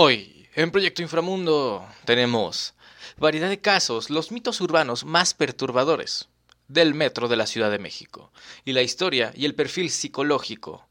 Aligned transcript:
Hoy, 0.00 0.46
en 0.54 0.70
Proyecto 0.70 1.02
Inframundo, 1.02 1.84
tenemos 2.04 2.72
variedad 3.16 3.48
de 3.48 3.58
casos, 3.58 4.10
los 4.10 4.30
mitos 4.30 4.60
urbanos 4.60 5.04
más 5.04 5.34
perturbadores 5.34 6.28
del 6.68 6.94
metro 6.94 7.26
de 7.26 7.34
la 7.34 7.48
Ciudad 7.48 7.68
de 7.68 7.80
México 7.80 8.30
y 8.64 8.74
la 8.74 8.82
historia 8.82 9.32
y 9.34 9.44
el 9.44 9.56
perfil 9.56 9.90
psicológico 9.90 10.86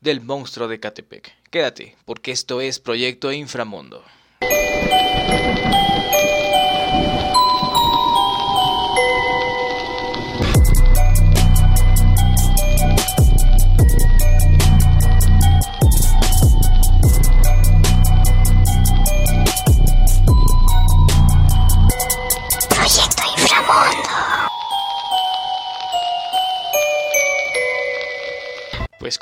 del 0.00 0.20
monstruo 0.20 0.68
de 0.68 0.78
Catepec. 0.78 1.34
Quédate, 1.50 1.96
porque 2.04 2.30
esto 2.30 2.60
es 2.60 2.78
Proyecto 2.78 3.32
Inframundo. 3.32 4.04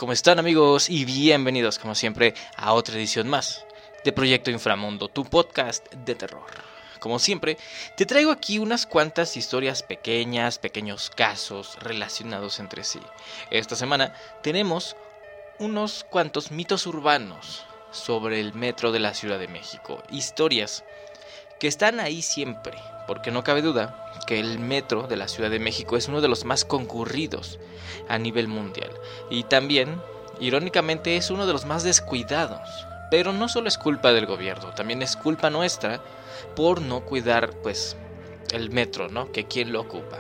Como 0.01 0.15
están 0.15 0.39
amigos 0.39 0.89
y 0.89 1.05
bienvenidos 1.05 1.79
como 1.79 1.95
siempre 1.95 2.33
a 2.57 2.73
otra 2.73 2.95
edición 2.95 3.29
más 3.29 3.67
de 4.03 4.13
Proyecto 4.13 4.51
Inframundo, 4.51 5.09
tu 5.09 5.27
podcast 5.27 5.93
de 5.93 6.15
terror. 6.15 6.47
Como 7.01 7.19
siempre, 7.19 7.59
te 7.99 8.07
traigo 8.07 8.31
aquí 8.31 8.59
unas 8.59 8.87
cuantas 8.87 9.37
historias 9.37 9.83
pequeñas, 9.83 10.59
pequeños 10.59 11.11
casos 11.11 11.77
relacionados 11.81 12.61
entre 12.61 12.83
sí. 12.83 12.99
Esta 13.51 13.77
semana 13.77 14.15
tenemos 14.43 14.97
unos 15.59 16.07
cuantos 16.09 16.51
mitos 16.51 16.87
urbanos 16.87 17.67
sobre 17.91 18.41
el 18.41 18.55
metro 18.55 18.93
de 18.93 19.01
la 19.01 19.13
Ciudad 19.13 19.39
de 19.39 19.49
México, 19.49 20.03
historias 20.11 20.83
que 21.61 21.69
están 21.69 22.01
ahí 22.01 22.23
siempre, 22.23 22.77
porque 23.07 23.31
no 23.31 23.45
cabe 23.45 23.63
duda 23.63 23.95
que 24.27 24.41
el 24.41 24.59
metro 24.59 25.07
de 25.07 25.17
la 25.17 25.29
Ciudad 25.29 25.51
de 25.51 25.61
México 25.61 25.97
es 25.97 26.09
uno 26.09 26.21
de 26.21 26.29
los 26.29 26.45
más 26.45 26.65
concurridos 26.65 27.61
a 28.09 28.19
nivel 28.19 28.49
mundial 28.49 28.91
y 29.31 29.45
también, 29.45 30.01
irónicamente, 30.41 31.17
es 31.17 31.31
uno 31.31 31.47
de 31.47 31.53
los 31.53 31.67
más 31.67 31.85
descuidados. 31.85 32.87
Pero 33.11 33.33
no 33.33 33.49
solo 33.49 33.69
es 33.69 33.77
culpa 33.77 34.13
del 34.13 34.27
gobierno, 34.27 34.73
también 34.75 35.03
es 35.03 35.17
culpa 35.17 35.51
nuestra 35.51 36.01
por 36.55 36.81
no 36.81 37.01
cuidar, 37.01 37.51
pues, 37.63 37.97
el 38.53 38.71
metro, 38.71 39.09
¿no? 39.09 39.33
Que 39.33 39.47
quién 39.47 39.73
lo 39.73 39.81
ocupa, 39.81 40.19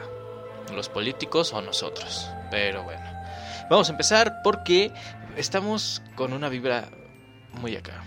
los 0.75 0.88
políticos 0.88 1.52
o 1.52 1.62
nosotros. 1.62 2.28
Pero 2.50 2.82
bueno, 2.82 3.04
vamos 3.70 3.88
a 3.88 3.92
empezar 3.92 4.42
porque 4.42 4.92
estamos 5.36 6.02
con 6.16 6.32
una 6.32 6.48
vibra 6.48 6.88
muy 7.52 7.77
acá. 7.77 8.02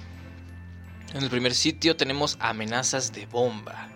En 1.13 1.21
el 1.21 1.29
primer 1.29 1.53
sitio 1.53 1.95
tenemos 1.95 2.37
amenazas 2.39 3.13
de 3.13 3.27
bomba. 3.27 3.87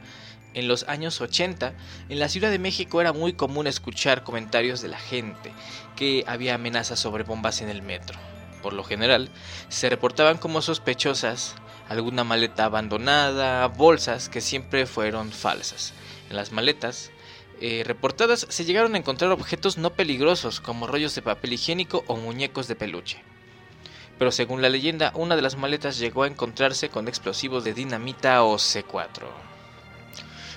En 0.53 0.67
los 0.67 0.83
años 0.83 1.19
80, 1.19 1.73
en 2.09 2.19
la 2.19 2.29
Ciudad 2.29 2.51
de 2.51 2.59
México 2.59 3.01
era 3.01 3.11
muy 3.11 3.33
común 3.33 3.65
escuchar 3.65 4.23
comentarios 4.23 4.83
de 4.83 4.89
la 4.89 4.99
gente 4.99 5.51
que 5.95 6.23
había 6.27 6.53
amenazas 6.53 6.99
sobre 6.99 7.23
bombas 7.23 7.63
en 7.63 7.69
el 7.69 7.81
metro. 7.81 8.19
Por 8.61 8.73
lo 8.73 8.83
general, 8.83 9.31
se 9.67 9.89
reportaban 9.89 10.37
como 10.37 10.61
sospechosas 10.61 11.55
alguna 11.89 12.23
maleta 12.23 12.65
abandonada, 12.65 13.65
bolsas 13.67 14.29
que 14.29 14.39
siempre 14.39 14.85
fueron 14.85 15.31
falsas. 15.31 15.93
En 16.29 16.35
las 16.35 16.51
maletas 16.51 17.09
eh, 17.61 17.81
reportadas 17.83 18.45
se 18.47 18.63
llegaron 18.63 18.93
a 18.93 18.99
encontrar 18.99 19.31
objetos 19.31 19.79
no 19.79 19.89
peligrosos 19.89 20.61
como 20.61 20.85
rollos 20.85 21.15
de 21.15 21.23
papel 21.23 21.53
higiénico 21.53 22.03
o 22.05 22.15
muñecos 22.15 22.67
de 22.67 22.75
peluche 22.75 23.23
pero 24.17 24.31
según 24.31 24.61
la 24.61 24.69
leyenda, 24.69 25.11
una 25.15 25.35
de 25.35 25.41
las 25.41 25.57
maletas 25.57 25.99
llegó 25.99 26.23
a 26.23 26.27
encontrarse 26.27 26.89
con 26.89 27.07
explosivos 27.07 27.63
de 27.63 27.73
dinamita 27.73 28.43
o 28.43 28.55
C4. 28.55 29.23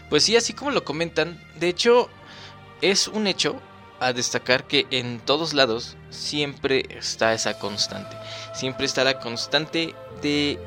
Pues 0.08 0.25
sí, 0.25 0.36
así 0.36 0.55
como 0.55 0.70
lo 0.70 0.84
comentan, 0.84 1.41
de 1.56 1.69
hecho 1.69 2.08
es 2.81 3.06
un 3.06 3.27
hecho 3.27 3.61
a 4.00 4.14
destacar 4.14 4.65
que 4.65 4.87
en 4.91 5.21
todos 5.21 5.53
lados 5.53 5.97
siempre 6.09 6.87
está 6.88 7.34
esa 7.34 7.59
constante. 7.59 8.16
Siempre 8.54 8.87
está 8.87 9.04
la 9.04 9.21
constante 9.21 9.94
de 10.22 10.59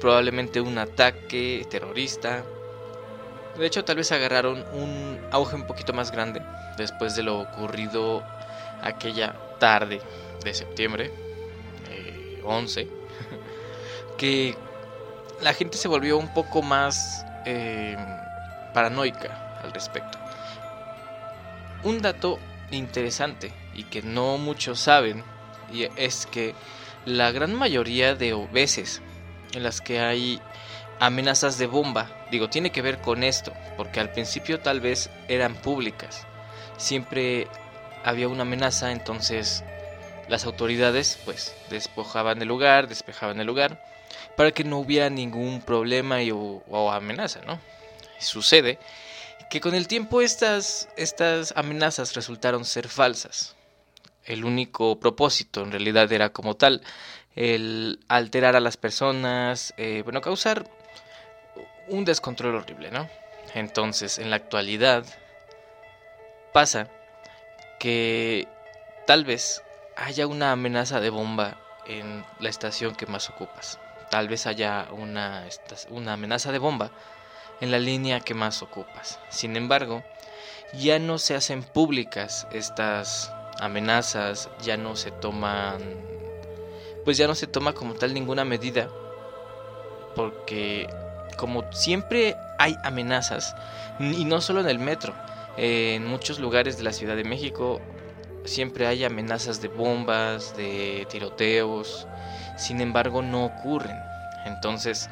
probablemente 0.00 0.60
un 0.60 0.76
ataque 0.78 1.64
terrorista. 1.70 2.44
De 3.56 3.66
hecho, 3.66 3.84
tal 3.84 3.96
vez 3.96 4.10
agarraron 4.10 4.64
un 4.72 5.20
auge 5.30 5.54
un 5.54 5.66
poquito 5.66 5.92
más 5.92 6.10
grande 6.10 6.42
después 6.76 7.14
de 7.14 7.22
lo 7.22 7.38
ocurrido 7.38 8.22
aquella 8.82 9.34
tarde 9.58 10.02
de 10.44 10.52
septiembre 10.52 11.25
11, 12.46 12.88
que 14.16 14.56
la 15.40 15.52
gente 15.52 15.76
se 15.76 15.88
volvió 15.88 16.18
un 16.18 16.32
poco 16.32 16.62
más 16.62 17.24
eh, 17.44 17.96
paranoica 18.72 19.60
al 19.62 19.72
respecto. 19.72 20.18
Un 21.84 22.00
dato 22.02 22.38
interesante 22.70 23.52
y 23.74 23.84
que 23.84 24.02
no 24.02 24.38
muchos 24.38 24.80
saben 24.80 25.22
y 25.72 25.88
es 25.96 26.26
que 26.26 26.54
la 27.04 27.30
gran 27.30 27.54
mayoría 27.54 28.14
de 28.14 28.34
veces 28.52 29.02
en 29.52 29.62
las 29.62 29.80
que 29.80 30.00
hay 30.00 30.40
amenazas 30.98 31.58
de 31.58 31.66
bomba, 31.66 32.10
digo, 32.30 32.48
tiene 32.48 32.70
que 32.70 32.82
ver 32.82 33.00
con 33.00 33.22
esto, 33.22 33.52
porque 33.76 34.00
al 34.00 34.10
principio 34.10 34.60
tal 34.60 34.80
vez 34.80 35.10
eran 35.28 35.54
públicas. 35.54 36.26
Siempre 36.76 37.46
había 38.04 38.28
una 38.28 38.42
amenaza, 38.42 38.92
entonces 38.92 39.64
las 40.28 40.44
autoridades 40.44 41.18
pues 41.24 41.54
despojaban 41.70 42.42
el 42.42 42.48
lugar, 42.48 42.88
despejaban 42.88 43.40
el 43.40 43.46
lugar 43.46 43.82
para 44.36 44.52
que 44.52 44.64
no 44.64 44.78
hubiera 44.78 45.10
ningún 45.10 45.60
problema 45.62 46.22
y, 46.22 46.30
o, 46.30 46.92
amenaza, 46.92 47.40
¿no? 47.46 47.60
Sucede 48.18 48.78
que 49.50 49.60
con 49.60 49.74
el 49.74 49.88
tiempo 49.88 50.20
estas, 50.20 50.88
estas 50.96 51.54
amenazas 51.56 52.14
resultaron 52.14 52.64
ser 52.64 52.88
falsas. 52.88 53.54
El 54.24 54.44
único 54.44 54.98
propósito 54.98 55.62
en 55.62 55.70
realidad 55.70 56.10
era 56.10 56.30
como 56.30 56.56
tal 56.56 56.82
el 57.36 58.00
alterar 58.08 58.56
a 58.56 58.60
las 58.60 58.76
personas, 58.76 59.74
eh, 59.76 60.02
bueno, 60.02 60.20
causar 60.20 60.68
un 61.88 62.04
descontrol 62.04 62.56
horrible, 62.56 62.90
¿no? 62.90 63.08
Entonces, 63.54 64.18
en 64.18 64.30
la 64.30 64.36
actualidad 64.36 65.04
pasa 66.52 66.88
que 67.78 68.48
tal 69.06 69.24
vez 69.24 69.62
haya 69.96 70.26
una 70.26 70.52
amenaza 70.52 71.00
de 71.00 71.10
bomba 71.10 71.56
en 71.86 72.24
la 72.38 72.48
estación 72.48 72.94
que 72.94 73.06
más 73.06 73.30
ocupas. 73.30 73.78
Tal 74.10 74.28
vez 74.28 74.46
haya 74.46 74.88
una, 74.92 75.44
una 75.90 76.12
amenaza 76.12 76.52
de 76.52 76.58
bomba 76.58 76.90
en 77.60 77.70
la 77.70 77.78
línea 77.78 78.20
que 78.20 78.34
más 78.34 78.62
ocupas. 78.62 79.18
Sin 79.30 79.56
embargo, 79.56 80.04
ya 80.74 80.98
no 80.98 81.18
se 81.18 81.34
hacen 81.34 81.62
públicas 81.62 82.46
estas 82.52 83.32
amenazas, 83.58 84.50
ya 84.62 84.76
no 84.76 84.96
se 84.96 85.10
toman, 85.10 85.80
pues 87.04 87.16
ya 87.16 87.26
no 87.26 87.34
se 87.34 87.46
toma 87.46 87.72
como 87.72 87.94
tal 87.94 88.12
ninguna 88.12 88.44
medida, 88.44 88.90
porque 90.14 90.88
como 91.36 91.70
siempre 91.72 92.36
hay 92.58 92.76
amenazas, 92.84 93.56
y 93.98 94.24
no 94.24 94.40
solo 94.40 94.60
en 94.60 94.68
el 94.68 94.78
metro, 94.78 95.14
en 95.56 96.06
muchos 96.06 96.38
lugares 96.38 96.76
de 96.76 96.84
la 96.84 96.92
Ciudad 96.92 97.16
de 97.16 97.24
México 97.24 97.80
siempre 98.46 98.86
hay 98.86 99.04
amenazas 99.04 99.60
de 99.60 99.68
bombas, 99.68 100.56
de 100.56 101.06
tiroteos, 101.10 102.06
sin 102.56 102.80
embargo 102.80 103.22
no 103.22 103.44
ocurren. 103.44 103.96
Entonces, 104.44 105.08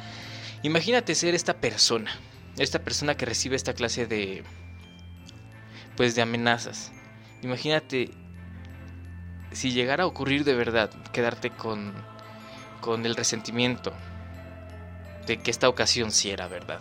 imagínate 0.63 1.15
ser 1.15 1.35
esta 1.35 1.55
persona, 1.55 2.11
esta 2.59 2.79
persona 2.79 3.17
que 3.17 3.27
recibe 3.27 3.57
esta 3.57 3.75
clase 3.75 4.07
de 4.07 4.45
pues 5.97 6.15
de 6.15 6.23
amenazas. 6.23 6.93
Imagínate 7.43 8.11
si 9.53 9.71
llegara 9.71 10.05
a 10.05 10.07
ocurrir 10.07 10.45
de 10.45 10.55
verdad, 10.55 10.91
quedarte 11.13 11.51
con 11.51 11.93
con 12.81 13.07
el 13.07 13.17
resentimiento 13.17 13.95
de 15.27 15.39
que 15.39 15.51
esta 15.51 15.71
ocasión 15.71 16.11
sí 16.11 16.31
era 16.31 16.49
verdad 16.49 16.81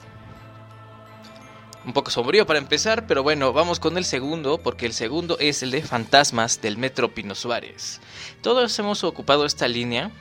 un 1.86 1.94
poco 1.94 2.12
sombrío 2.12 2.46
para 2.46 2.60
empezar, 2.60 3.08
pero 3.08 3.24
bueno, 3.24 3.52
vamos 3.52 3.80
con 3.80 3.98
el 3.98 4.06
segundo, 4.06 4.58
porque 4.58 4.86
el 4.86 4.94
segundo 4.94 5.38
es 5.40 5.64
el 5.64 5.72
de 5.72 5.82
Fantasmas 5.82 6.62
del 6.62 6.78
Metro 6.78 7.14
Pino 7.14 7.36
Suárez. 7.36 8.00
Todos 8.42 8.78
hemos 8.80 9.04
ocupado 9.04 9.46
esta 9.46 9.68
línea 9.68 10.12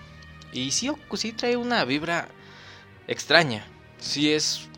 y 0.52 0.72
sí, 0.72 0.90
sí 1.14 1.32
trae 1.32 1.56
una 1.56 1.84
vibra 1.84 2.28
extraña, 3.06 3.66
sí 3.98 4.32
es 4.32 4.68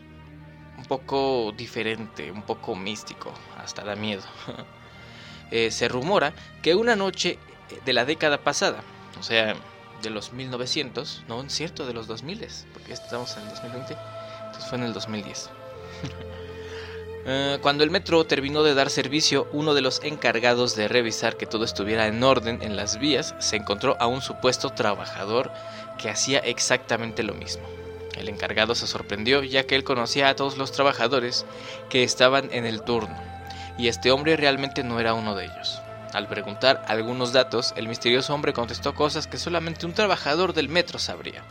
un 0.77 0.85
poco 0.85 1.53
diferente, 1.57 2.31
un 2.31 2.43
poco 2.43 2.75
místico, 2.75 3.33
hasta 3.57 3.83
da 3.83 3.95
miedo. 3.95 4.23
eh, 5.51 5.71
se 5.71 5.87
rumora 5.87 6.33
que 6.61 6.75
una 6.75 6.95
noche 6.95 7.39
de 7.83 7.93
la 7.93 8.05
década 8.05 8.37
pasada, 8.37 8.83
o 9.19 9.23
sea, 9.23 9.55
de 10.03 10.09
los 10.11 10.33
1900, 10.33 11.23
no 11.27 11.41
es 11.41 11.53
cierto, 11.53 11.87
de 11.87 11.93
los 11.93 12.05
2000, 12.05 12.47
porque 12.73 12.93
estamos 12.93 13.35
en 13.37 13.43
el 13.43 13.49
2020, 13.49 13.97
entonces 14.45 14.69
fue 14.69 14.77
en 14.77 14.83
el 14.83 14.93
2010. 14.93 15.49
Uh, 17.25 17.59
cuando 17.59 17.83
el 17.83 17.89
metro 17.89 18.23
terminó 18.23 18.61
de 18.61 18.75
dar 18.75 18.91
servicio, 18.91 19.47
uno 19.51 19.73
de 19.73 19.81
los 19.81 19.99
encargados 20.03 20.75
de 20.75 20.87
revisar 20.87 21.37
que 21.37 21.47
todo 21.47 21.65
estuviera 21.65 22.05
en 22.05 22.23
orden 22.23 22.61
en 22.61 22.75
las 22.75 22.99
vías 22.99 23.33
se 23.39 23.55
encontró 23.55 23.97
a 23.99 24.05
un 24.05 24.21
supuesto 24.21 24.69
trabajador 24.69 25.51
que 25.97 26.11
hacía 26.11 26.37
exactamente 26.37 27.23
lo 27.23 27.33
mismo. 27.33 27.63
El 28.15 28.29
encargado 28.29 28.75
se 28.75 28.85
sorprendió 28.85 29.41
ya 29.41 29.65
que 29.65 29.75
él 29.75 29.83
conocía 29.83 30.29
a 30.29 30.35
todos 30.35 30.55
los 30.55 30.71
trabajadores 30.71 31.47
que 31.89 32.03
estaban 32.03 32.49
en 32.51 32.63
el 32.63 32.83
turno, 32.83 33.19
y 33.75 33.87
este 33.87 34.11
hombre 34.11 34.37
realmente 34.37 34.83
no 34.83 34.99
era 34.99 35.15
uno 35.15 35.33
de 35.33 35.45
ellos. 35.45 35.81
Al 36.13 36.27
preguntar 36.27 36.85
algunos 36.87 37.33
datos, 37.33 37.73
el 37.75 37.87
misterioso 37.87 38.35
hombre 38.35 38.53
contestó 38.53 38.93
cosas 38.93 39.25
que 39.25 39.39
solamente 39.39 39.87
un 39.87 39.93
trabajador 39.93 40.53
del 40.53 40.69
metro 40.69 40.99
sabría. 40.99 41.43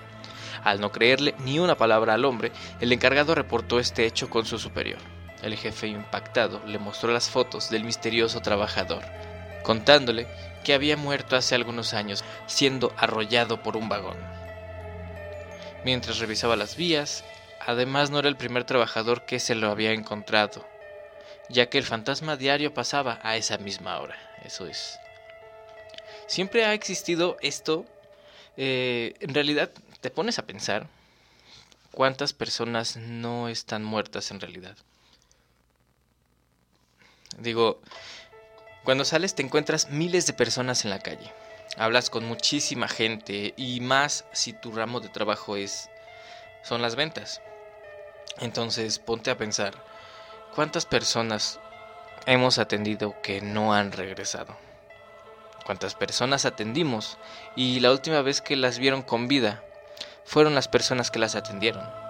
Al 0.63 0.81
no 0.81 0.93
creerle 0.93 1.35
ni 1.41 1.59
una 1.59 1.75
palabra 1.75 2.15
al 2.15 2.25
hombre, 2.25 2.53
el 2.79 2.93
encargado 2.93 3.35
reportó 3.35 3.81
este 3.81 4.07
hecho 4.07 4.31
con 4.31 4.47
su 4.47 4.61
superior. 4.61 5.01
El 5.45 5.59
jefe 5.59 5.89
impactado 5.89 6.63
le 6.65 6.79
mostró 6.79 7.13
las 7.13 7.29
fotos 7.29 7.69
del 7.69 7.85
misterioso 7.85 8.41
trabajador, 8.41 9.05
contándole 9.63 10.27
que 10.65 10.73
había 10.73 10.97
muerto 10.97 11.37
hace 11.37 11.55
algunos 11.55 11.93
años 11.93 12.25
siendo 12.47 12.95
arrollado 12.97 13.63
por 13.63 13.77
un 13.77 13.91
vagón. 13.91 14.17
Mientras 15.85 16.19
revisaba 16.19 16.57
las 16.57 16.77
vías, 16.77 17.25
además 17.61 18.09
no 18.09 18.21
era 18.21 18.29
el 18.29 18.39
primer 18.39 18.65
trabajador 18.65 19.27
que 19.27 19.39
se 19.39 19.55
lo 19.55 19.71
había 19.71 19.93
encontrado, 19.93 20.67
ya 21.51 21.69
que 21.69 21.77
el 21.77 21.85
fantasma 21.85 22.39
diario 22.39 22.73
pasaba 22.73 23.21
a 23.23 23.37
esa 23.37 23.59
misma 23.59 23.99
hora. 23.99 24.17
Eso 24.47 24.67
es. 24.67 24.99
Siempre 26.27 26.65
ha 26.65 26.73
existido 26.73 27.37
esto. 27.43 27.85
Eh, 28.57 29.13
en 29.21 29.35
realidad, 29.35 29.71
te 30.01 30.09
pones 30.09 30.39
a 30.39 30.47
pensar 30.47 30.87
cuántas 31.91 32.33
personas 32.33 32.97
no 32.97 33.51
están 33.51 33.85
muertas 33.85 34.31
en 34.31 34.41
realidad. 34.41 34.75
Digo, 37.39 37.81
cuando 38.85 39.05
sales 39.05 39.35
te 39.35 39.43
encuentras 39.43 39.91
miles 39.91 40.27
de 40.27 40.33
personas 40.33 40.85
en 40.85 40.91
la 40.91 40.99
calle. 40.99 41.33
Hablas 41.77 42.11
con 42.11 42.25
muchísima 42.25 42.87
gente 42.87 43.55
y 43.57 43.81
más 43.81 44.25
si 44.33 44.53
tu 44.53 44.73
ramo 44.73 45.01
de 45.01 45.09
trabajo 45.09 45.57
es 45.57 45.91
son 46.63 46.83
las 46.83 46.95
ventas. 46.95 47.41
Entonces, 48.39 48.99
ponte 48.99 49.31
a 49.31 49.37
pensar, 49.37 49.75
¿cuántas 50.55 50.87
personas 50.87 51.61
hemos 52.27 52.59
atendido 52.59 53.15
que 53.23 53.41
no 53.41 53.75
han 53.75 53.93
regresado? 53.93 54.57
¿Cuántas 55.65 55.95
personas 55.95 56.45
atendimos 56.45 57.17
y 57.57 57.81
la 57.81 57.91
última 57.91 58.21
vez 58.23 58.41
que 58.41 58.57
las 58.57 58.79
vieron 58.79 59.03
con 59.03 59.29
vida 59.29 59.65
fueron 60.25 60.55
las 60.55 60.69
personas 60.69 61.11
que 61.11 61.19
las 61.19 61.37
atendieron? 61.37 62.04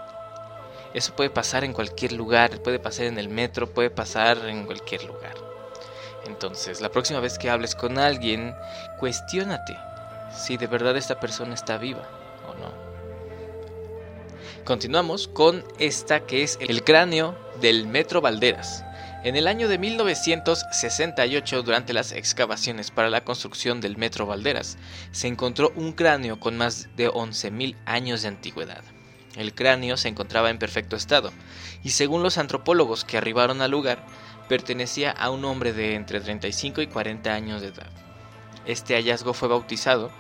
Eso 0.94 1.14
puede 1.14 1.30
pasar 1.30 1.64
en 1.64 1.72
cualquier 1.72 2.12
lugar, 2.12 2.62
puede 2.62 2.78
pasar 2.78 3.06
en 3.06 3.18
el 3.18 3.28
metro, 3.28 3.68
puede 3.68 3.90
pasar 3.90 4.38
en 4.48 4.64
cualquier 4.64 5.04
lugar. 5.04 5.34
Entonces, 6.26 6.80
la 6.80 6.88
próxima 6.88 7.20
vez 7.20 7.36
que 7.36 7.50
hables 7.50 7.74
con 7.74 7.98
alguien, 7.98 8.54
cuestiónate 8.98 9.76
si 10.34 10.56
de 10.56 10.66
verdad 10.68 10.96
esta 10.96 11.20
persona 11.20 11.54
está 11.54 11.78
viva 11.78 12.08
o 12.48 12.54
no. 12.54 12.72
Continuamos 14.64 15.28
con 15.28 15.64
esta 15.78 16.20
que 16.20 16.42
es 16.42 16.58
el 16.60 16.84
cráneo 16.84 17.36
del 17.60 17.86
Metro 17.86 18.20
Valderas. 18.20 18.84
En 19.24 19.36
el 19.36 19.46
año 19.46 19.68
de 19.68 19.78
1968, 19.78 21.62
durante 21.62 21.92
las 21.92 22.12
excavaciones 22.12 22.90
para 22.90 23.10
la 23.10 23.24
construcción 23.24 23.80
del 23.80 23.96
Metro 23.96 24.26
Valderas, 24.26 24.76
se 25.12 25.28
encontró 25.28 25.72
un 25.76 25.92
cráneo 25.92 26.38
con 26.38 26.56
más 26.56 26.88
de 26.94 27.10
11.000 27.10 27.76
años 27.84 28.22
de 28.22 28.28
antigüedad. 28.28 28.84
El 29.36 29.54
cráneo 29.54 29.96
se 29.96 30.08
encontraba 30.08 30.50
en 30.50 30.58
perfecto 30.58 30.96
estado, 30.96 31.32
y 31.82 31.90
según 31.90 32.22
los 32.22 32.38
antropólogos 32.38 33.04
que 33.04 33.18
arribaron 33.18 33.62
al 33.62 33.70
lugar, 33.70 34.04
pertenecía 34.48 35.10
a 35.10 35.30
un 35.30 35.44
hombre 35.44 35.72
de 35.72 35.94
entre 35.94 36.20
35 36.20 36.82
y 36.82 36.86
40 36.86 37.32
años 37.32 37.60
de 37.60 37.68
edad. 37.68 37.90
Este 38.66 38.94
hallazgo 38.94 39.34
fue 39.34 39.48
bautizado 39.48 40.10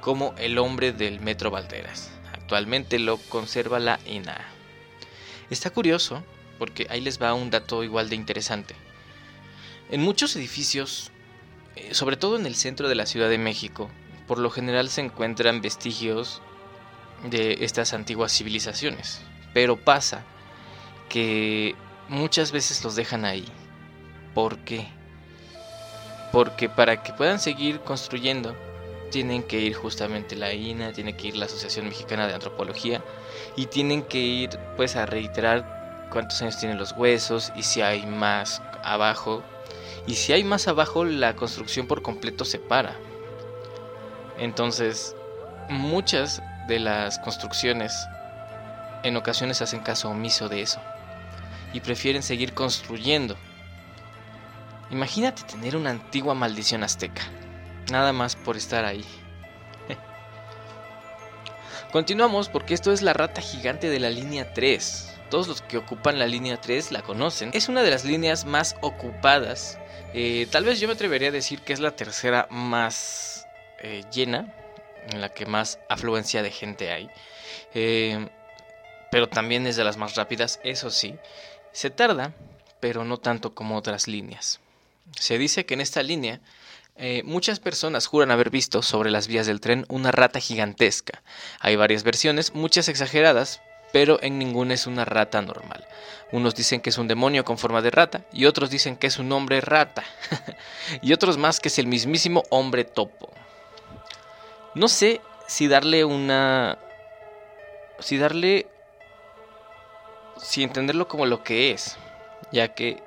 como 0.00 0.34
el 0.38 0.58
hombre 0.58 0.92
del 0.92 1.20
Metro 1.20 1.50
Valderas. 1.50 2.10
Actualmente 2.32 2.98
lo 2.98 3.16
conserva 3.16 3.78
la 3.78 3.98
INAH. 4.06 4.44
Está 5.50 5.70
curioso 5.70 6.22
porque 6.58 6.86
ahí 6.90 7.00
les 7.00 7.20
va 7.20 7.34
un 7.34 7.50
dato 7.50 7.82
igual 7.84 8.08
de 8.08 8.16
interesante. 8.16 8.74
En 9.90 10.02
muchos 10.02 10.36
edificios, 10.36 11.10
eh, 11.76 11.94
sobre 11.94 12.16
todo 12.16 12.36
en 12.36 12.46
el 12.46 12.54
centro 12.54 12.88
de 12.88 12.94
la 12.94 13.06
Ciudad 13.06 13.30
de 13.30 13.38
México, 13.38 13.88
por 14.26 14.38
lo 14.38 14.50
general 14.50 14.90
se 14.90 15.00
encuentran 15.00 15.62
vestigios 15.62 16.42
de 17.24 17.58
estas 17.60 17.92
antiguas 17.94 18.32
civilizaciones. 18.32 19.20
Pero 19.54 19.76
pasa 19.76 20.24
que 21.08 21.74
muchas 22.08 22.52
veces 22.52 22.82
los 22.84 22.96
dejan 22.96 23.24
ahí. 23.24 23.46
¿Por 24.34 24.58
qué? 24.58 24.88
Porque 26.32 26.68
para 26.68 27.02
que 27.02 27.12
puedan 27.12 27.40
seguir 27.40 27.80
construyendo, 27.80 28.54
tienen 29.10 29.42
que 29.42 29.60
ir 29.60 29.74
justamente 29.74 30.36
la 30.36 30.52
INA, 30.52 30.92
tiene 30.92 31.16
que 31.16 31.28
ir 31.28 31.36
la 31.36 31.46
Asociación 31.46 31.86
Mexicana 31.86 32.26
de 32.26 32.34
Antropología 32.34 33.02
y 33.56 33.66
tienen 33.66 34.02
que 34.02 34.18
ir 34.18 34.50
pues 34.76 34.96
a 34.96 35.06
reiterar 35.06 36.08
cuántos 36.12 36.40
años 36.42 36.58
tienen 36.58 36.78
los 36.78 36.92
huesos 36.92 37.52
y 37.56 37.62
si 37.62 37.80
hay 37.80 38.06
más 38.06 38.62
abajo. 38.82 39.42
Y 40.06 40.14
si 40.14 40.32
hay 40.32 40.44
más 40.44 40.68
abajo, 40.68 41.04
la 41.04 41.36
construcción 41.36 41.86
por 41.86 42.02
completo 42.02 42.44
se 42.44 42.58
para. 42.58 42.96
Entonces, 44.38 45.16
muchas 45.68 46.42
de 46.68 46.78
las 46.78 47.18
construcciones 47.18 48.06
en 49.02 49.16
ocasiones 49.16 49.62
hacen 49.62 49.80
caso 49.80 50.10
omiso 50.10 50.48
de 50.48 50.62
eso 50.62 50.80
y 51.72 51.80
prefieren 51.80 52.22
seguir 52.22 52.52
construyendo. 52.52 53.36
Imagínate 54.90 55.42
tener 55.42 55.76
una 55.76 55.90
antigua 55.90 56.34
maldición 56.34 56.82
azteca, 56.82 57.22
nada 57.90 58.12
más 58.12 58.36
por 58.36 58.56
estar 58.56 58.84
ahí. 58.84 59.04
Continuamos 61.92 62.48
porque 62.48 62.74
esto 62.74 62.92
es 62.92 63.02
la 63.02 63.12
rata 63.12 63.40
gigante 63.40 63.88
de 63.88 64.00
la 64.00 64.10
línea 64.10 64.52
3. 64.52 65.14
Todos 65.30 65.48
los 65.48 65.62
que 65.62 65.76
ocupan 65.76 66.18
la 66.18 66.26
línea 66.26 66.60
3 66.60 66.92
la 66.92 67.02
conocen. 67.02 67.50
Es 67.52 67.68
una 67.68 67.82
de 67.82 67.90
las 67.90 68.04
líneas 68.04 68.46
más 68.46 68.76
ocupadas. 68.80 69.78
Eh, 70.14 70.46
tal 70.50 70.64
vez 70.64 70.80
yo 70.80 70.88
me 70.88 70.94
atrevería 70.94 71.28
a 71.28 71.32
decir 71.32 71.60
que 71.60 71.74
es 71.74 71.80
la 71.80 71.90
tercera 71.90 72.46
más 72.50 73.46
eh, 73.78 74.04
llena 74.10 74.54
en 75.10 75.20
la 75.20 75.30
que 75.30 75.46
más 75.46 75.78
afluencia 75.88 76.42
de 76.42 76.50
gente 76.50 76.90
hay. 76.92 77.10
Eh, 77.74 78.28
pero 79.10 79.28
también 79.28 79.66
es 79.66 79.76
de 79.76 79.84
las 79.84 79.96
más 79.96 80.14
rápidas, 80.14 80.60
eso 80.64 80.90
sí. 80.90 81.16
Se 81.72 81.90
tarda, 81.90 82.32
pero 82.80 83.04
no 83.04 83.18
tanto 83.18 83.54
como 83.54 83.76
otras 83.76 84.08
líneas. 84.08 84.60
Se 85.18 85.38
dice 85.38 85.64
que 85.64 85.74
en 85.74 85.80
esta 85.80 86.02
línea 86.02 86.40
eh, 86.96 87.22
muchas 87.24 87.60
personas 87.60 88.06
juran 88.06 88.30
haber 88.30 88.50
visto 88.50 88.82
sobre 88.82 89.10
las 89.10 89.28
vías 89.28 89.46
del 89.46 89.60
tren 89.60 89.86
una 89.88 90.10
rata 90.10 90.40
gigantesca. 90.40 91.22
Hay 91.60 91.76
varias 91.76 92.02
versiones, 92.02 92.54
muchas 92.54 92.88
exageradas, 92.88 93.62
pero 93.92 94.20
en 94.22 94.38
ninguna 94.38 94.74
es 94.74 94.86
una 94.86 95.04
rata 95.04 95.40
normal. 95.40 95.86
Unos 96.32 96.54
dicen 96.54 96.80
que 96.80 96.90
es 96.90 96.98
un 96.98 97.08
demonio 97.08 97.44
con 97.44 97.56
forma 97.56 97.80
de 97.80 97.90
rata 97.90 98.24
y 98.32 98.44
otros 98.44 98.68
dicen 98.68 98.96
que 98.96 99.06
es 99.06 99.18
un 99.18 99.32
hombre 99.32 99.60
rata 99.60 100.04
y 101.02 101.12
otros 101.12 101.38
más 101.38 101.60
que 101.60 101.68
es 101.68 101.78
el 101.78 101.86
mismísimo 101.86 102.42
hombre 102.50 102.84
topo. 102.84 103.30
No 104.74 104.88
sé 104.88 105.20
si 105.46 105.68
darle 105.68 106.04
una... 106.04 106.78
Si 107.98 108.18
darle... 108.18 108.66
Si 110.36 110.62
entenderlo 110.62 111.08
como 111.08 111.26
lo 111.26 111.42
que 111.42 111.72
es. 111.72 111.96
Ya 112.52 112.74
que 112.74 113.02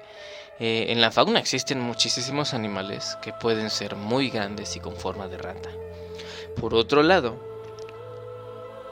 eh, 0.60 0.88
en 0.90 1.02
la 1.02 1.12
fauna 1.12 1.40
existen 1.40 1.80
muchísimos 1.80 2.54
animales 2.54 3.18
que 3.22 3.34
pueden 3.34 3.70
ser 3.70 3.96
muy 3.96 4.30
grandes 4.30 4.76
y 4.76 4.80
con 4.80 4.96
forma 4.96 5.28
de 5.28 5.38
rata. 5.38 5.70
Por 6.60 6.74
otro 6.74 7.04
lado, 7.04 7.38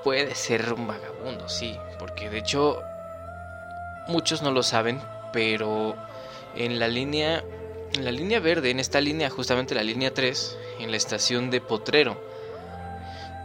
puede 0.04 0.34
ser 0.36 0.74
un 0.74 0.88
vagabundo, 0.88 1.50
sí. 1.50 1.78
Porque 2.00 2.30
de 2.30 2.40
hecho 2.40 2.82
muchos 4.08 4.42
no 4.42 4.52
lo 4.52 4.64
saben, 4.64 5.02
pero 5.34 5.96
en 6.56 6.80
la 6.80 6.88
línea 6.88 7.44
en 7.94 8.06
la 8.06 8.12
línea 8.12 8.40
verde, 8.40 8.70
en 8.70 8.80
esta 8.80 9.02
línea, 9.02 9.30
justamente 9.30 9.76
la 9.76 9.84
línea 9.84 10.14
3, 10.14 10.58
en 10.80 10.92
la 10.92 10.98
estación 10.98 11.50
de 11.50 11.62
Potrero, 11.62 12.22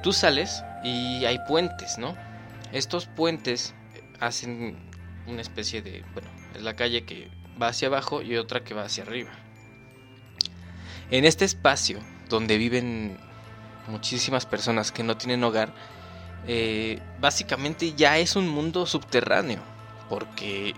tú 0.04 0.12
sales 0.12 0.62
y 0.84 1.24
hay 1.24 1.38
puentes, 1.48 1.96
¿no? 1.96 2.14
Estos 2.72 3.06
puentes 3.06 3.74
hacen 4.20 4.76
una 5.26 5.40
especie 5.40 5.80
de, 5.80 6.04
bueno, 6.12 6.28
es 6.54 6.60
la 6.60 6.76
calle 6.76 7.06
que 7.06 7.30
va 7.60 7.68
hacia 7.68 7.88
abajo 7.88 8.20
y 8.20 8.36
otra 8.36 8.62
que 8.62 8.74
va 8.74 8.84
hacia 8.84 9.04
arriba. 9.04 9.30
En 11.10 11.24
este 11.24 11.46
espacio 11.46 12.00
donde 12.28 12.58
viven 12.58 13.16
muchísimas 13.88 14.44
personas 14.44 14.92
que 14.92 15.02
no 15.02 15.16
tienen 15.16 15.42
hogar, 15.42 15.72
eh, 16.46 17.00
básicamente 17.18 17.94
ya 17.94 18.18
es 18.18 18.36
un 18.36 18.46
mundo 18.46 18.84
subterráneo, 18.84 19.62
porque 20.10 20.74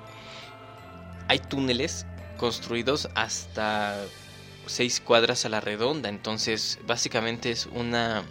hay 1.26 1.40
túneles 1.40 2.06
construidos 2.36 3.08
hasta 3.16 3.96
seis 4.66 5.00
cuadras 5.00 5.44
a 5.44 5.48
la 5.48 5.60
redonda, 5.60 6.10
entonces 6.10 6.78
básicamente 6.86 7.50
es 7.50 7.66
una 7.66 8.22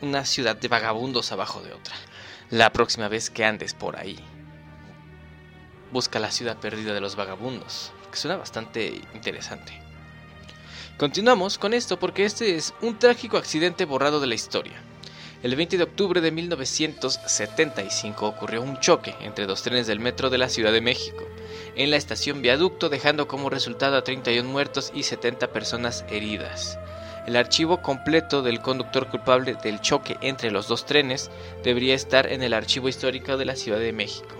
una 0.00 0.24
ciudad 0.24 0.56
de 0.56 0.68
vagabundos 0.68 1.32
abajo 1.32 1.62
de 1.62 1.72
otra. 1.72 1.94
La 2.50 2.72
próxima 2.72 3.08
vez 3.08 3.30
que 3.30 3.44
andes 3.44 3.74
por 3.74 3.96
ahí, 3.96 4.18
busca 5.92 6.18
la 6.18 6.30
ciudad 6.30 6.56
perdida 6.58 6.92
de 6.92 7.00
los 7.00 7.16
vagabundos, 7.16 7.92
que 8.10 8.18
suena 8.18 8.36
bastante 8.36 9.00
interesante. 9.14 9.72
Continuamos 10.98 11.58
con 11.58 11.74
esto 11.74 11.98
porque 11.98 12.24
este 12.24 12.56
es 12.56 12.74
un 12.80 12.98
trágico 12.98 13.36
accidente 13.36 13.84
borrado 13.84 14.20
de 14.20 14.26
la 14.26 14.34
historia. 14.34 14.80
El 15.42 15.56
20 15.56 15.76
de 15.76 15.84
octubre 15.84 16.20
de 16.20 16.30
1975 16.30 18.26
ocurrió 18.26 18.62
un 18.62 18.78
choque 18.80 19.14
entre 19.20 19.46
dos 19.46 19.62
trenes 19.62 19.86
del 19.86 20.00
metro 20.00 20.30
de 20.30 20.38
la 20.38 20.48
Ciudad 20.48 20.72
de 20.72 20.80
México 20.80 21.24
en 21.76 21.90
la 21.90 21.96
estación 21.96 22.42
Viaducto, 22.42 22.88
dejando 22.88 23.28
como 23.28 23.50
resultado 23.50 23.96
a 23.96 24.04
31 24.04 24.48
muertos 24.48 24.92
y 24.94 25.02
70 25.02 25.52
personas 25.52 26.04
heridas. 26.08 26.78
El 27.26 27.36
archivo 27.36 27.80
completo 27.80 28.42
del 28.42 28.60
conductor 28.60 29.08
culpable 29.08 29.54
del 29.54 29.80
choque 29.80 30.18
entre 30.20 30.50
los 30.50 30.68
dos 30.68 30.84
trenes 30.84 31.30
debería 31.62 31.94
estar 31.94 32.30
en 32.30 32.42
el 32.42 32.52
archivo 32.52 32.88
histórico 32.88 33.38
de 33.38 33.46
la 33.46 33.56
Ciudad 33.56 33.78
de 33.78 33.92
México. 33.92 34.34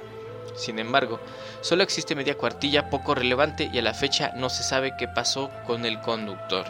Sin 0.54 0.78
embargo, 0.78 1.18
solo 1.62 1.82
existe 1.82 2.14
media 2.14 2.36
cuartilla 2.36 2.90
poco 2.90 3.14
relevante 3.14 3.70
y 3.72 3.78
a 3.78 3.82
la 3.82 3.94
fecha 3.94 4.32
no 4.36 4.50
se 4.50 4.62
sabe 4.62 4.94
qué 4.98 5.08
pasó 5.08 5.50
con 5.66 5.86
el 5.86 6.00
conductor. 6.00 6.66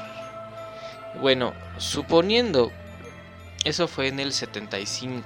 Bueno, 1.21 1.52
suponiendo, 1.78 2.71
eso 3.64 3.88
fue 3.88 4.09
en 4.09 4.21
el 4.21 4.33
75, 4.33 5.25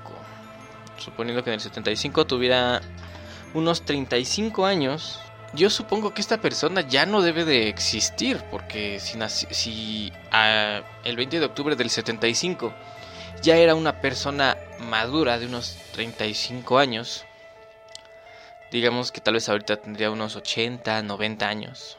suponiendo 0.99 1.45
que 1.45 1.51
en 1.51 1.55
el 1.55 1.61
75 1.61 2.27
tuviera 2.27 2.81
unos 3.53 3.83
35 3.83 4.67
años, 4.67 5.21
yo 5.55 5.71
supongo 5.71 6.13
que 6.13 6.21
esta 6.21 6.41
persona 6.41 6.83
ya 6.83 7.07
no 7.07 7.23
debe 7.23 7.45
de 7.45 7.69
existir, 7.69 8.43
porque 8.51 9.01
si, 9.01 9.19
si 9.29 10.13
el 11.05 11.17
20 11.17 11.41
de 11.41 11.47
octubre 11.47 11.75
del 11.75 11.91
75 11.91 12.73
ya 13.43 13.57
era 13.57 13.75
una 13.75 14.01
persona 14.01 14.57
madura 14.81 15.39
de 15.39 15.47
unos 15.47 15.79
35 15.93 16.79
años, 16.79 17.25
digamos 18.71 19.11
que 19.11 19.21
tal 19.21 19.35
vez 19.35 19.49
ahorita 19.49 19.77
tendría 19.77 20.11
unos 20.11 20.37
80, 20.37 21.03
90 21.03 21.49
años. 21.49 21.97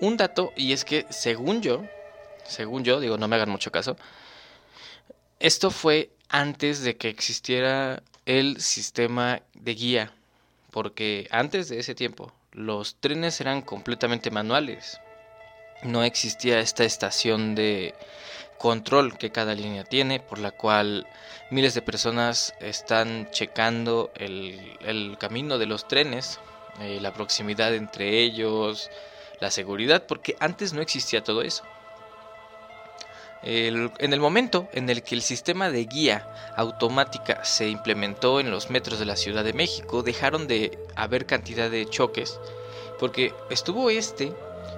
Un 0.00 0.16
dato, 0.16 0.52
y 0.56 0.72
es 0.72 0.84
que 0.84 1.06
según 1.08 1.62
yo, 1.62 1.84
según 2.44 2.84
yo, 2.84 3.00
digo, 3.00 3.16
no 3.16 3.28
me 3.28 3.36
hagan 3.36 3.48
mucho 3.48 3.72
caso, 3.72 3.96
esto 5.40 5.70
fue 5.70 6.10
antes 6.28 6.82
de 6.82 6.96
que 6.96 7.08
existiera 7.08 8.02
el 8.26 8.60
sistema 8.60 9.40
de 9.54 9.74
guía 9.74 10.12
porque 10.74 11.28
antes 11.30 11.68
de 11.68 11.78
ese 11.78 11.94
tiempo 11.94 12.32
los 12.50 12.96
trenes 12.96 13.40
eran 13.40 13.62
completamente 13.62 14.32
manuales. 14.32 15.00
No 15.84 16.02
existía 16.02 16.58
esta 16.58 16.82
estación 16.82 17.54
de 17.54 17.94
control 18.58 19.16
que 19.16 19.30
cada 19.30 19.54
línea 19.54 19.84
tiene, 19.84 20.18
por 20.18 20.40
la 20.40 20.50
cual 20.50 21.06
miles 21.52 21.74
de 21.74 21.82
personas 21.82 22.54
están 22.58 23.30
checando 23.30 24.10
el, 24.16 25.16
camino 25.20 25.58
de 25.58 25.66
los 25.66 25.86
trenes, 25.86 26.40
eh, 26.80 26.98
la 27.00 27.14
proximidad 27.14 27.72
entre 27.72 28.18
ellos, 28.22 28.90
la 29.38 29.52
seguridad, 29.52 30.06
porque 30.08 30.34
antes 30.40 30.72
no 30.72 30.82
existía 30.82 31.22
todo 31.22 31.42
eso 31.42 31.62
en 33.46 34.12
el 34.12 34.20
momento 34.20 34.68
en 34.72 34.88
el 34.88 35.02
que 35.02 35.14
el 35.14 35.22
sistema 35.22 35.70
de 35.70 35.84
guía 35.84 36.26
automática 36.56 37.44
se 37.44 37.68
implementó 37.68 38.40
en 38.40 38.50
los 38.50 38.70
metros 38.70 38.98
de 38.98 39.04
la 39.04 39.16
Ciudad 39.16 39.44
de 39.44 39.52
México, 39.52 40.02
dejaron 40.02 40.46
de 40.46 40.78
haber 40.96 41.26
cantidad 41.26 41.70
de 41.70 41.86
choques, 41.86 42.40
porque 42.98 43.34
estuvo 43.50 43.90
este 43.90 44.32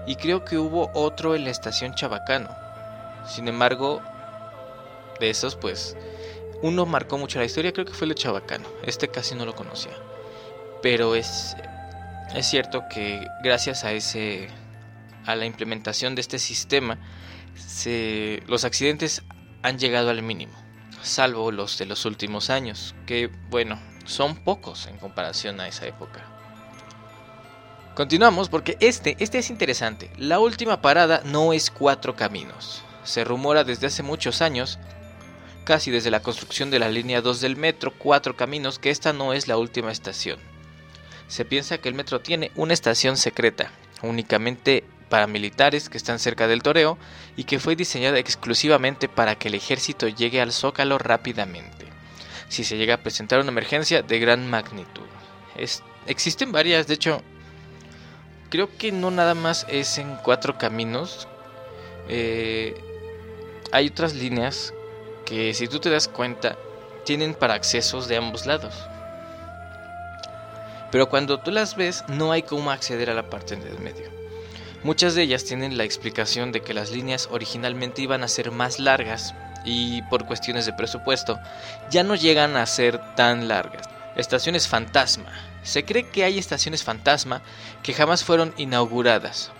y 0.06 0.16
creo 0.16 0.44
que 0.44 0.58
hubo 0.58 0.90
otro 0.94 1.36
en 1.36 1.44
la 1.44 1.50
estación 1.50 1.94
Chabacano. 1.94 2.48
Sin 3.28 3.46
embargo, 3.46 4.02
de 5.20 5.30
esos 5.30 5.54
pues 5.54 5.96
uno 6.62 6.86
marcó 6.86 7.18
mucho 7.18 7.38
la 7.38 7.44
historia, 7.44 7.72
creo 7.72 7.86
que 7.86 7.92
fue 7.92 8.06
el 8.06 8.10
de 8.10 8.14
Chabacano. 8.16 8.66
Este 8.84 9.08
casi 9.08 9.36
no 9.36 9.44
lo 9.44 9.54
conocía. 9.54 9.92
Pero 10.82 11.14
es 11.14 11.56
es 12.34 12.46
cierto 12.46 12.84
que 12.90 13.26
gracias 13.42 13.84
a 13.84 13.92
ese 13.92 14.48
a 15.24 15.36
la 15.36 15.46
implementación 15.46 16.14
de 16.14 16.20
este 16.20 16.38
sistema 16.38 16.98
los 18.46 18.64
accidentes 18.64 19.22
han 19.62 19.78
llegado 19.78 20.10
al 20.10 20.22
mínimo, 20.22 20.52
salvo 21.02 21.50
los 21.50 21.78
de 21.78 21.86
los 21.86 22.04
últimos 22.04 22.50
años, 22.50 22.94
que 23.06 23.30
bueno, 23.50 23.80
son 24.04 24.36
pocos 24.36 24.86
en 24.86 24.98
comparación 24.98 25.60
a 25.60 25.68
esa 25.68 25.86
época. 25.86 26.24
Continuamos 27.94 28.50
porque 28.50 28.76
este, 28.80 29.16
este 29.20 29.38
es 29.38 29.48
interesante. 29.48 30.10
La 30.18 30.38
última 30.38 30.82
parada 30.82 31.22
no 31.24 31.52
es 31.54 31.70
cuatro 31.70 32.14
caminos. 32.14 32.82
Se 33.04 33.24
rumora 33.24 33.64
desde 33.64 33.86
hace 33.86 34.02
muchos 34.02 34.42
años, 34.42 34.78
casi 35.64 35.90
desde 35.90 36.10
la 36.10 36.20
construcción 36.20 36.70
de 36.70 36.78
la 36.78 36.90
línea 36.90 37.22
2 37.22 37.40
del 37.40 37.56
metro, 37.56 37.94
cuatro 37.96 38.36
caminos, 38.36 38.78
que 38.78 38.90
esta 38.90 39.12
no 39.14 39.32
es 39.32 39.48
la 39.48 39.56
última 39.56 39.92
estación. 39.92 40.38
Se 41.26 41.44
piensa 41.44 41.78
que 41.78 41.88
el 41.88 41.94
metro 41.94 42.20
tiene 42.20 42.52
una 42.54 42.74
estación 42.74 43.16
secreta, 43.16 43.70
únicamente 44.02 44.84
paramilitares 45.08 45.88
que 45.88 45.96
están 45.96 46.18
cerca 46.18 46.46
del 46.46 46.62
toreo 46.62 46.98
y 47.36 47.44
que 47.44 47.58
fue 47.58 47.76
diseñada 47.76 48.18
exclusivamente 48.18 49.08
para 49.08 49.36
que 49.36 49.48
el 49.48 49.54
ejército 49.54 50.08
llegue 50.08 50.40
al 50.40 50.52
zócalo 50.52 50.98
rápidamente, 50.98 51.86
si 52.48 52.64
se 52.64 52.76
llega 52.76 52.94
a 52.94 53.02
presentar 53.02 53.40
una 53.40 53.50
emergencia 53.50 54.02
de 54.02 54.18
gran 54.18 54.48
magnitud. 54.48 55.06
existen 56.06 56.52
varias, 56.52 56.86
de 56.86 56.94
hecho, 56.94 57.22
creo 58.50 58.68
que 58.76 58.92
no 58.92 59.10
nada 59.10 59.34
más 59.34 59.66
es 59.68 59.98
en 59.98 60.16
cuatro 60.16 60.58
caminos. 60.58 61.28
Eh, 62.08 62.74
hay 63.72 63.88
otras 63.88 64.14
líneas 64.14 64.72
que 65.24 65.54
si 65.54 65.66
tú 65.66 65.80
te 65.80 65.90
das 65.90 66.08
cuenta 66.08 66.56
tienen 67.04 67.34
para 67.34 67.54
accesos 67.54 68.08
de 68.08 68.16
ambos 68.16 68.46
lados. 68.46 68.74
Pero 70.90 71.08
cuando 71.08 71.40
tú 71.40 71.50
las 71.50 71.76
ves 71.76 72.04
no 72.08 72.32
hay 72.32 72.42
cómo 72.42 72.70
acceder 72.70 73.10
a 73.10 73.14
la 73.14 73.28
parte 73.28 73.56
del 73.56 73.78
medio. 73.80 74.10
Muchas 74.86 75.16
de 75.16 75.22
ellas 75.22 75.42
tienen 75.42 75.76
la 75.76 75.82
explicación 75.82 76.52
de 76.52 76.60
que 76.60 76.72
las 76.72 76.92
líneas 76.92 77.28
originalmente 77.32 78.02
iban 78.02 78.22
a 78.22 78.28
ser 78.28 78.52
más 78.52 78.78
largas 78.78 79.34
y 79.64 80.02
por 80.02 80.26
cuestiones 80.26 80.64
de 80.64 80.74
presupuesto 80.74 81.40
ya 81.90 82.04
no 82.04 82.14
llegan 82.14 82.56
a 82.56 82.64
ser 82.66 83.00
tan 83.16 83.48
largas. 83.48 83.88
Estaciones 84.14 84.68
fantasma. 84.68 85.32
Se 85.64 85.84
cree 85.84 86.08
que 86.08 86.22
hay 86.22 86.38
estaciones 86.38 86.84
fantasma 86.84 87.42
que 87.82 87.94
jamás 87.94 88.22
fueron 88.22 88.54
inauguradas, 88.58 89.50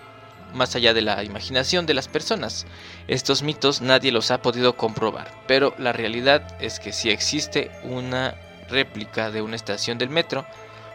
más 0.53 0.77
allá 0.77 0.93
de 0.93 1.01
la 1.01 1.21
imaginación 1.25 1.85
de 1.85 1.93
las 1.93 2.07
personas. 2.07 2.65
Estos 3.09 3.43
mitos 3.43 3.81
nadie 3.81 4.13
los 4.13 4.31
ha 4.31 4.41
podido 4.41 4.77
comprobar, 4.77 5.29
pero 5.45 5.75
la 5.77 5.91
realidad 5.91 6.55
es 6.61 6.79
que 6.79 6.93
sí 6.93 7.09
existe 7.09 7.69
una 7.83 8.35
réplica 8.69 9.29
de 9.29 9.41
una 9.41 9.57
estación 9.57 9.97
del 9.97 10.09
metro 10.09 10.45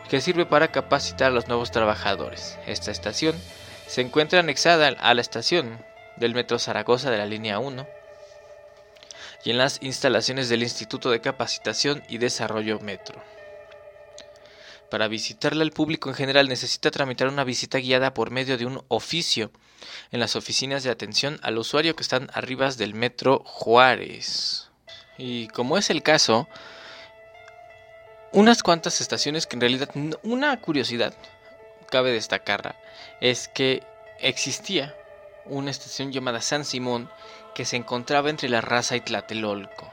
que 0.09 0.23
sirve 0.23 0.47
para 0.47 0.69
capacitar 0.69 1.33
a 1.33 1.35
los 1.35 1.49
nuevos 1.49 1.71
trabajadores. 1.71 2.59
Esta 2.67 2.91
estación 2.91 3.35
se 3.87 4.01
encuentra 4.01 4.41
anexada 4.41 4.89
a 4.89 5.15
la 5.15 5.21
estación 5.21 5.85
del 6.17 6.35
Metro 6.35 6.59
Zaragoza 6.59 7.11
de 7.11 7.19
la 7.19 7.27
línea 7.27 7.59
1 7.59 7.87
y 9.45 9.51
en 9.51 9.59
las 9.59 9.79
instalaciones 9.83 10.49
del 10.49 10.63
Instituto 10.63 11.11
de 11.11 11.21
Capacitación 11.21 12.03
y 12.09 12.19
Desarrollo 12.19 12.79
Metro. 12.81 13.23
Para 14.91 15.09
visitarla 15.09 15.63
el 15.63 15.73
público 15.73 16.11
en 16.11 16.15
general 16.15 16.49
necesita 16.49 16.91
tramitar 16.91 17.29
una 17.29 17.45
visita 17.45 17.79
guiada 17.79 18.13
por 18.13 18.31
medio 18.31 18.59
de 18.59 18.67
un 18.67 18.85
oficio 18.89 19.51
en 20.11 20.21
las 20.21 20.37
oficinas 20.37 20.83
de 20.83 20.91
atención 20.91 21.41
al 21.43 21.57
usuario 21.59 21.97
que 21.97 22.03
están 22.03 22.29
arriba 22.35 22.71
del 22.71 22.95
Metro 22.95 23.43
Juárez. 23.45 24.69
Y 25.17 25.49
como 25.49 25.79
es 25.79 25.89
el 25.89 26.03
caso, 26.03 26.47
unas 28.33 28.63
cuantas 28.63 29.01
estaciones 29.01 29.47
que 29.47 29.57
en 29.57 29.61
realidad, 29.63 29.89
una 30.23 30.61
curiosidad, 30.61 31.15
cabe 31.93 32.11
destacarla, 32.11 32.75
es 33.21 33.49
que 33.49 33.83
existía 34.19 34.97
una 35.45 35.71
estación 35.71 36.11
llamada 36.11 36.41
San 36.41 36.65
Simón 36.65 37.11
que 37.55 37.67
se 37.67 37.77
encontraba 37.77 38.31
entre 38.31 38.49
la 38.49 38.63
raza 38.63 38.97
y 38.97 39.03
Tlatelolco. 39.03 39.93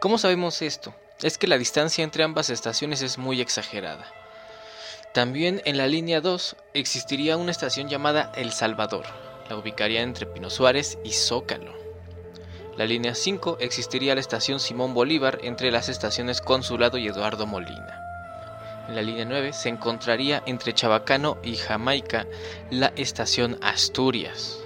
¿Cómo 0.00 0.18
sabemos 0.18 0.60
esto? 0.60 0.94
Es 1.22 1.38
que 1.38 1.46
la 1.46 1.56
distancia 1.56 2.04
entre 2.04 2.24
ambas 2.24 2.50
estaciones 2.50 3.00
es 3.00 3.16
muy 3.16 3.40
exagerada. 3.40 4.04
También 5.14 5.62
en 5.64 5.78
la 5.78 5.86
línea 5.86 6.20
2 6.20 6.56
existiría 6.74 7.38
una 7.38 7.52
estación 7.52 7.88
llamada 7.88 8.32
El 8.36 8.52
Salvador. 8.52 9.06
La 9.48 9.56
ubicaría 9.56 10.02
entre 10.02 10.26
Pino 10.26 10.50
Suárez 10.50 10.98
y 11.04 11.12
Zócalo. 11.12 11.74
La 12.76 12.84
línea 12.84 13.14
5 13.14 13.56
existiría 13.60 14.14
la 14.14 14.20
estación 14.20 14.60
Simón 14.60 14.92
Bolívar 14.92 15.38
entre 15.42 15.70
las 15.70 15.88
estaciones 15.88 16.42
Consulado 16.42 16.98
y 16.98 17.08
Eduardo 17.08 17.46
Molina 17.46 18.09
en 18.90 18.96
la 18.96 19.02
línea 19.02 19.24
9 19.24 19.52
se 19.52 19.68
encontraría 19.68 20.42
entre 20.46 20.74
Chabacano 20.74 21.38
y 21.44 21.54
Jamaica 21.54 22.26
la 22.70 22.92
estación 22.96 23.56
Asturias. 23.62 24.58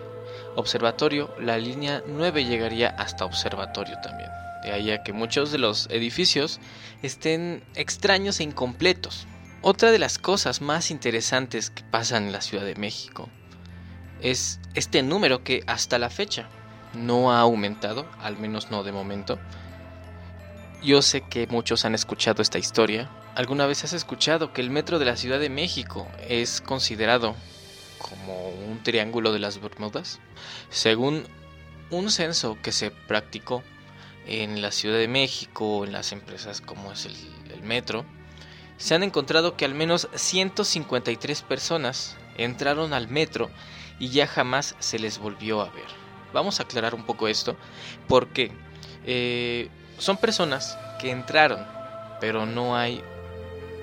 Observatorio, 0.56 1.34
la 1.38 1.58
línea 1.58 2.02
9 2.06 2.46
llegaría 2.46 2.88
hasta 2.88 3.26
Observatorio 3.26 3.98
también. 4.02 4.30
De 4.62 4.72
ahí 4.72 4.90
a 4.90 5.02
que 5.02 5.12
muchos 5.12 5.52
de 5.52 5.58
los 5.58 5.88
edificios 5.90 6.58
estén 7.02 7.62
extraños 7.74 8.40
e 8.40 8.44
incompletos. 8.44 9.26
Otra 9.60 9.90
de 9.90 9.98
las 9.98 10.18
cosas 10.18 10.62
más 10.62 10.90
interesantes 10.90 11.68
que 11.68 11.82
pasan 11.82 12.24
en 12.24 12.32
la 12.32 12.40
Ciudad 12.40 12.64
de 12.64 12.76
México 12.76 13.28
es 14.22 14.58
este 14.72 15.02
número 15.02 15.44
que 15.44 15.62
hasta 15.66 15.98
la 15.98 16.08
fecha 16.08 16.48
no 16.94 17.30
ha 17.30 17.40
aumentado, 17.40 18.06
al 18.22 18.38
menos 18.38 18.70
no 18.70 18.84
de 18.84 18.92
momento. 18.92 19.38
Yo 20.82 21.02
sé 21.02 21.20
que 21.20 21.46
muchos 21.46 21.84
han 21.84 21.94
escuchado 21.94 22.40
esta 22.40 22.58
historia, 22.58 23.10
¿Alguna 23.34 23.66
vez 23.66 23.82
has 23.82 23.92
escuchado 23.92 24.52
que 24.52 24.60
el 24.60 24.70
metro 24.70 24.98
de 24.98 25.06
la 25.06 25.16
Ciudad 25.16 25.40
de 25.40 25.48
México 25.48 26.06
es 26.28 26.60
considerado 26.60 27.34
como 27.98 28.48
un 28.48 28.82
triángulo 28.82 29.32
de 29.32 29.40
las 29.40 29.60
Bermudas? 29.60 30.20
Según 30.70 31.26
un 31.90 32.10
censo 32.10 32.56
que 32.62 32.70
se 32.70 32.92
practicó, 32.92 33.64
en 34.26 34.62
la 34.62 34.70
Ciudad 34.70 34.98
de 34.98 35.08
México, 35.08 35.84
en 35.84 35.92
las 35.92 36.12
empresas 36.12 36.60
como 36.60 36.92
es 36.92 37.06
el, 37.06 37.62
metro, 37.62 38.04
se 38.76 38.94
han 38.94 39.02
encontrado 39.02 39.56
que 39.56 39.64
al 39.64 39.74
menos 39.74 40.08
153 40.14 41.42
personas 41.42 42.16
entraron 42.36 42.92
al 42.92 43.08
metro 43.08 43.50
y 43.98 44.10
ya 44.10 44.26
jamás 44.26 44.76
se 44.80 44.98
les 44.98 45.18
volvió 45.18 45.62
a 45.62 45.70
ver. 45.70 45.86
Vamos 46.32 46.60
a 46.60 46.64
aclarar 46.64 46.94
un 46.94 47.04
poco 47.04 47.26
esto 47.26 47.56
porque 48.06 48.52
eh, 49.06 49.70
son 49.98 50.18
personas 50.18 50.76
que 51.00 51.10
entraron, 51.10 51.64
pero 52.20 52.44
no 52.44 52.76
hay 52.76 53.02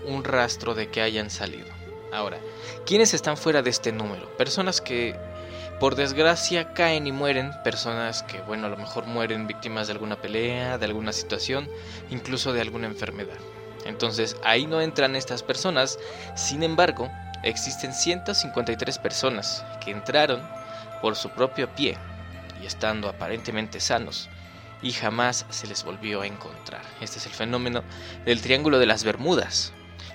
un 0.05 0.23
rastro 0.23 0.73
de 0.73 0.89
que 0.89 1.01
hayan 1.01 1.29
salido. 1.29 1.67
Ahora, 2.11 2.39
¿quiénes 2.85 3.13
están 3.13 3.37
fuera 3.37 3.61
de 3.61 3.69
este 3.69 3.91
número? 3.91 4.35
Personas 4.37 4.81
que 4.81 5.15
por 5.79 5.95
desgracia 5.95 6.73
caen 6.73 7.07
y 7.07 7.11
mueren, 7.11 7.53
personas 7.63 8.21
que, 8.23 8.39
bueno, 8.41 8.67
a 8.67 8.69
lo 8.69 8.77
mejor 8.77 9.07
mueren 9.07 9.47
víctimas 9.47 9.87
de 9.87 9.93
alguna 9.93 10.21
pelea, 10.21 10.77
de 10.77 10.85
alguna 10.85 11.11
situación, 11.11 11.69
incluso 12.09 12.53
de 12.53 12.61
alguna 12.61 12.87
enfermedad. 12.87 13.37
Entonces 13.85 14.37
ahí 14.43 14.67
no 14.67 14.81
entran 14.81 15.15
estas 15.15 15.41
personas, 15.41 15.97
sin 16.35 16.63
embargo, 16.63 17.09
existen 17.43 17.93
153 17.93 18.99
personas 18.99 19.65
que 19.83 19.91
entraron 19.91 20.41
por 21.01 21.15
su 21.15 21.29
propio 21.29 21.73
pie 21.73 21.97
y 22.61 22.65
estando 22.67 23.09
aparentemente 23.09 23.79
sanos 23.79 24.29
y 24.83 24.91
jamás 24.91 25.45
se 25.49 25.67
les 25.67 25.83
volvió 25.83 26.21
a 26.21 26.27
encontrar. 26.27 26.81
Este 27.01 27.17
es 27.19 27.25
el 27.25 27.33
fenómeno 27.33 27.83
del 28.25 28.41
Triángulo 28.41 28.79
de 28.79 28.85
las 28.85 29.03
Bermudas. 29.03 29.73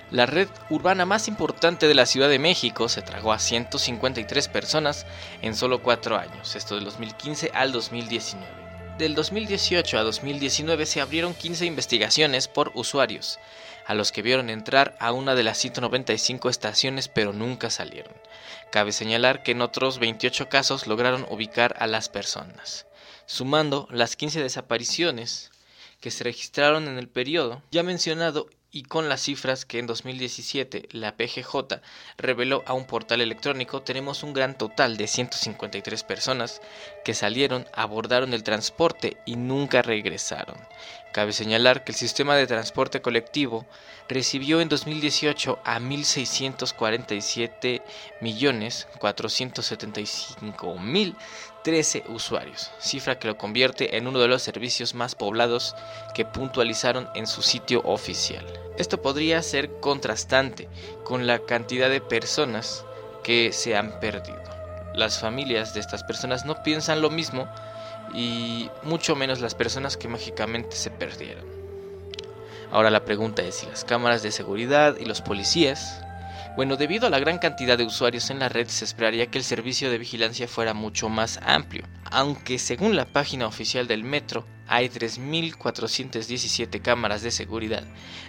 La 0.09 0.25
red 0.25 0.47
urbana 0.69 1.05
más 1.05 1.27
importante 1.27 1.85
de 1.85 1.93
la 1.93 2.05
Ciudad 2.05 2.29
de 2.29 2.39
México 2.39 2.87
se 2.87 3.01
tragó 3.01 3.33
a 3.33 3.39
153 3.39 4.47
personas 4.47 5.05
en 5.41 5.53
solo 5.53 5.83
4 5.83 6.17
años, 6.17 6.55
esto 6.55 6.75
del 6.75 6.85
2015 6.85 7.51
al 7.53 7.73
2019. 7.73 8.47
Del 8.97 9.15
2018 9.15 9.99
a 9.99 10.03
2019 10.03 10.85
se 10.85 11.01
abrieron 11.01 11.33
15 11.33 11.65
investigaciones 11.65 12.47
por 12.47 12.71
usuarios, 12.73 13.37
a 13.85 13.95
los 13.95 14.13
que 14.13 14.21
vieron 14.21 14.49
entrar 14.49 14.95
a 15.01 15.11
una 15.11 15.35
de 15.35 15.43
las 15.43 15.57
195 15.57 16.49
estaciones 16.49 17.09
pero 17.09 17.33
nunca 17.33 17.69
salieron. 17.69 18.13
Cabe 18.71 18.93
señalar 18.93 19.43
que 19.43 19.51
en 19.51 19.61
otros 19.61 19.99
28 19.99 20.47
casos 20.47 20.87
lograron 20.87 21.25
ubicar 21.29 21.75
a 21.79 21.85
las 21.85 22.07
personas. 22.07 22.87
Sumando 23.25 23.89
las 23.91 24.15
15 24.15 24.41
desapariciones 24.41 25.51
que 25.99 26.11
se 26.11 26.23
registraron 26.23 26.87
en 26.87 26.97
el 26.97 27.09
periodo 27.09 27.61
ya 27.71 27.83
mencionado 27.83 28.47
y 28.77 28.83
con 28.83 29.09
las 29.09 29.21
cifras 29.21 29.65
que 29.65 29.79
en 29.79 29.87
2017 29.87 30.89
la 30.91 31.17
PGJ 31.17 31.81
reveló 32.15 32.61
a 32.67 32.73
un 32.73 32.85
portal 32.85 33.21
electrónico, 33.21 33.81
tenemos 33.81 34.21
un 34.21 34.33
gran 34.33 34.55
total 34.55 34.97
de 34.97 35.07
153 35.07 36.03
personas 36.03 36.61
que 37.03 37.15
salieron, 37.15 37.65
abordaron 37.73 38.35
el 38.35 38.43
transporte 38.43 39.17
y 39.25 39.35
nunca 39.35 39.81
regresaron. 39.81 40.57
Cabe 41.11 41.33
señalar 41.33 41.83
que 41.83 41.91
el 41.91 41.97
sistema 41.97 42.35
de 42.35 42.45
transporte 42.45 43.01
colectivo 43.01 43.65
recibió 44.07 44.61
en 44.61 44.69
2018 44.69 45.57
a 45.65 45.79
1.647 45.79 47.81
millones 48.21 48.87
475 48.99 50.77
mil 50.77 51.15
13 51.67 52.05
usuarios, 52.07 52.71
cifra 52.79 53.19
que 53.19 53.27
lo 53.27 53.37
convierte 53.37 53.97
en 53.97 54.07
uno 54.07 54.19
de 54.19 54.29
los 54.29 54.41
servicios 54.41 54.93
más 54.93 55.15
poblados 55.15 55.75
que 56.15 56.23
puntualizaron 56.23 57.09
en 57.13 57.27
su 57.27 57.41
sitio 57.41 57.81
oficial. 57.83 58.45
Esto 58.77 59.01
podría 59.01 59.41
ser 59.41 59.69
contrastante 59.81 60.69
con 61.03 61.27
la 61.27 61.39
cantidad 61.39 61.89
de 61.89 61.99
personas 61.99 62.85
que 63.21 63.51
se 63.51 63.75
han 63.75 63.99
perdido. 63.99 64.41
Las 64.95 65.19
familias 65.19 65.73
de 65.73 65.81
estas 65.81 66.05
personas 66.05 66.45
no 66.45 66.63
piensan 66.63 67.01
lo 67.01 67.09
mismo 67.09 67.49
y 68.13 68.69
mucho 68.83 69.17
menos 69.17 69.41
las 69.41 69.53
personas 69.53 69.97
que 69.97 70.07
mágicamente 70.07 70.77
se 70.77 70.89
perdieron. 70.89 71.43
Ahora 72.71 72.89
la 72.89 73.03
pregunta 73.03 73.41
es 73.41 73.55
si 73.55 73.65
las 73.65 73.83
cámaras 73.83 74.23
de 74.23 74.31
seguridad 74.31 74.95
y 74.97 75.03
los 75.03 75.21
policías 75.21 76.01
bueno, 76.57 76.75
debido 76.75 77.05
a 77.05 77.11
la 77.11 77.19
gran 77.19 77.37
cantidad 77.37 77.77
de 77.77 77.85
usuarios 77.85 78.31
en 78.31 78.39
la 78.39 78.49
red 78.49 78.67
se 78.67 78.83
esperaría 78.83 79.27
que 79.27 79.37
el 79.37 79.43
servicio 79.43 79.91
de 79.91 79.99
vigilancia 79.99 80.47
fuera 80.47 80.73
mucho 80.73 81.07
más 81.07 81.39
amplio, 81.43 81.83
aunque 82.09 82.57
según 82.57 82.95
la 82.95 83.05
página 83.05 83.45
oficial 83.45 83.85
del 83.85 84.03
metro 84.03 84.43
hay 84.65 84.89
3.417 84.89 86.81
cámaras 86.81 87.21
de 87.21 87.29
seguridad. 87.29 87.83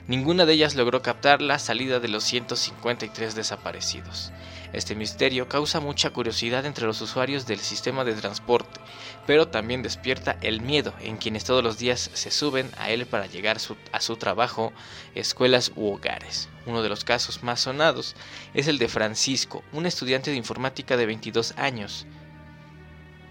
Ninguna 0.09 0.45
de 0.45 0.53
ellas 0.53 0.75
logró 0.75 1.01
captar 1.01 1.41
la 1.41 1.59
salida 1.59 2.01
de 2.01 2.09
los 2.09 2.23
153 2.25 3.35
desaparecidos. 3.35 4.31
Este 4.73 4.95
misterio 4.95 5.49
causa 5.49 5.81
mucha 5.81 6.11
curiosidad 6.11 6.67
entre 6.67 6.87
los 6.87 7.01
usuarios 7.01 7.47
del 7.47 7.59
sistema 7.59 8.05
de 8.05 8.15
transporte, 8.15 8.81
pero 9.27 9.49
también 9.49 9.83
despierta 9.83 10.37
el 10.43 10.61
miedo 10.61 10.93
en 11.01 11.17
quienes 11.17 11.45
todos 11.45 11.65
los 11.65 11.79
días 11.79 12.11
se 12.13 12.31
suben 12.31 12.71
a 12.79 12.91
él 12.91 13.07
para 13.07 13.27
llegar 13.27 13.59
a 13.93 14.01
su 14.01 14.17
trabajo, 14.17 14.73
escuelas 15.15 15.73
u 15.75 15.93
hogares. 15.95 16.49
Uno 16.67 16.83
de 16.83 16.89
los 16.89 17.05
casos 17.05 17.43
más 17.43 17.61
sonados 17.61 18.15
es 18.53 18.69
el 18.69 18.79
de 18.79 18.89
Francisco, 18.89 19.65
un 19.73 19.87
estudiante 19.87 20.31
de 20.31 20.37
informática 20.37 20.97
de 20.97 21.07
22 21.07 21.55
años, 21.57 22.07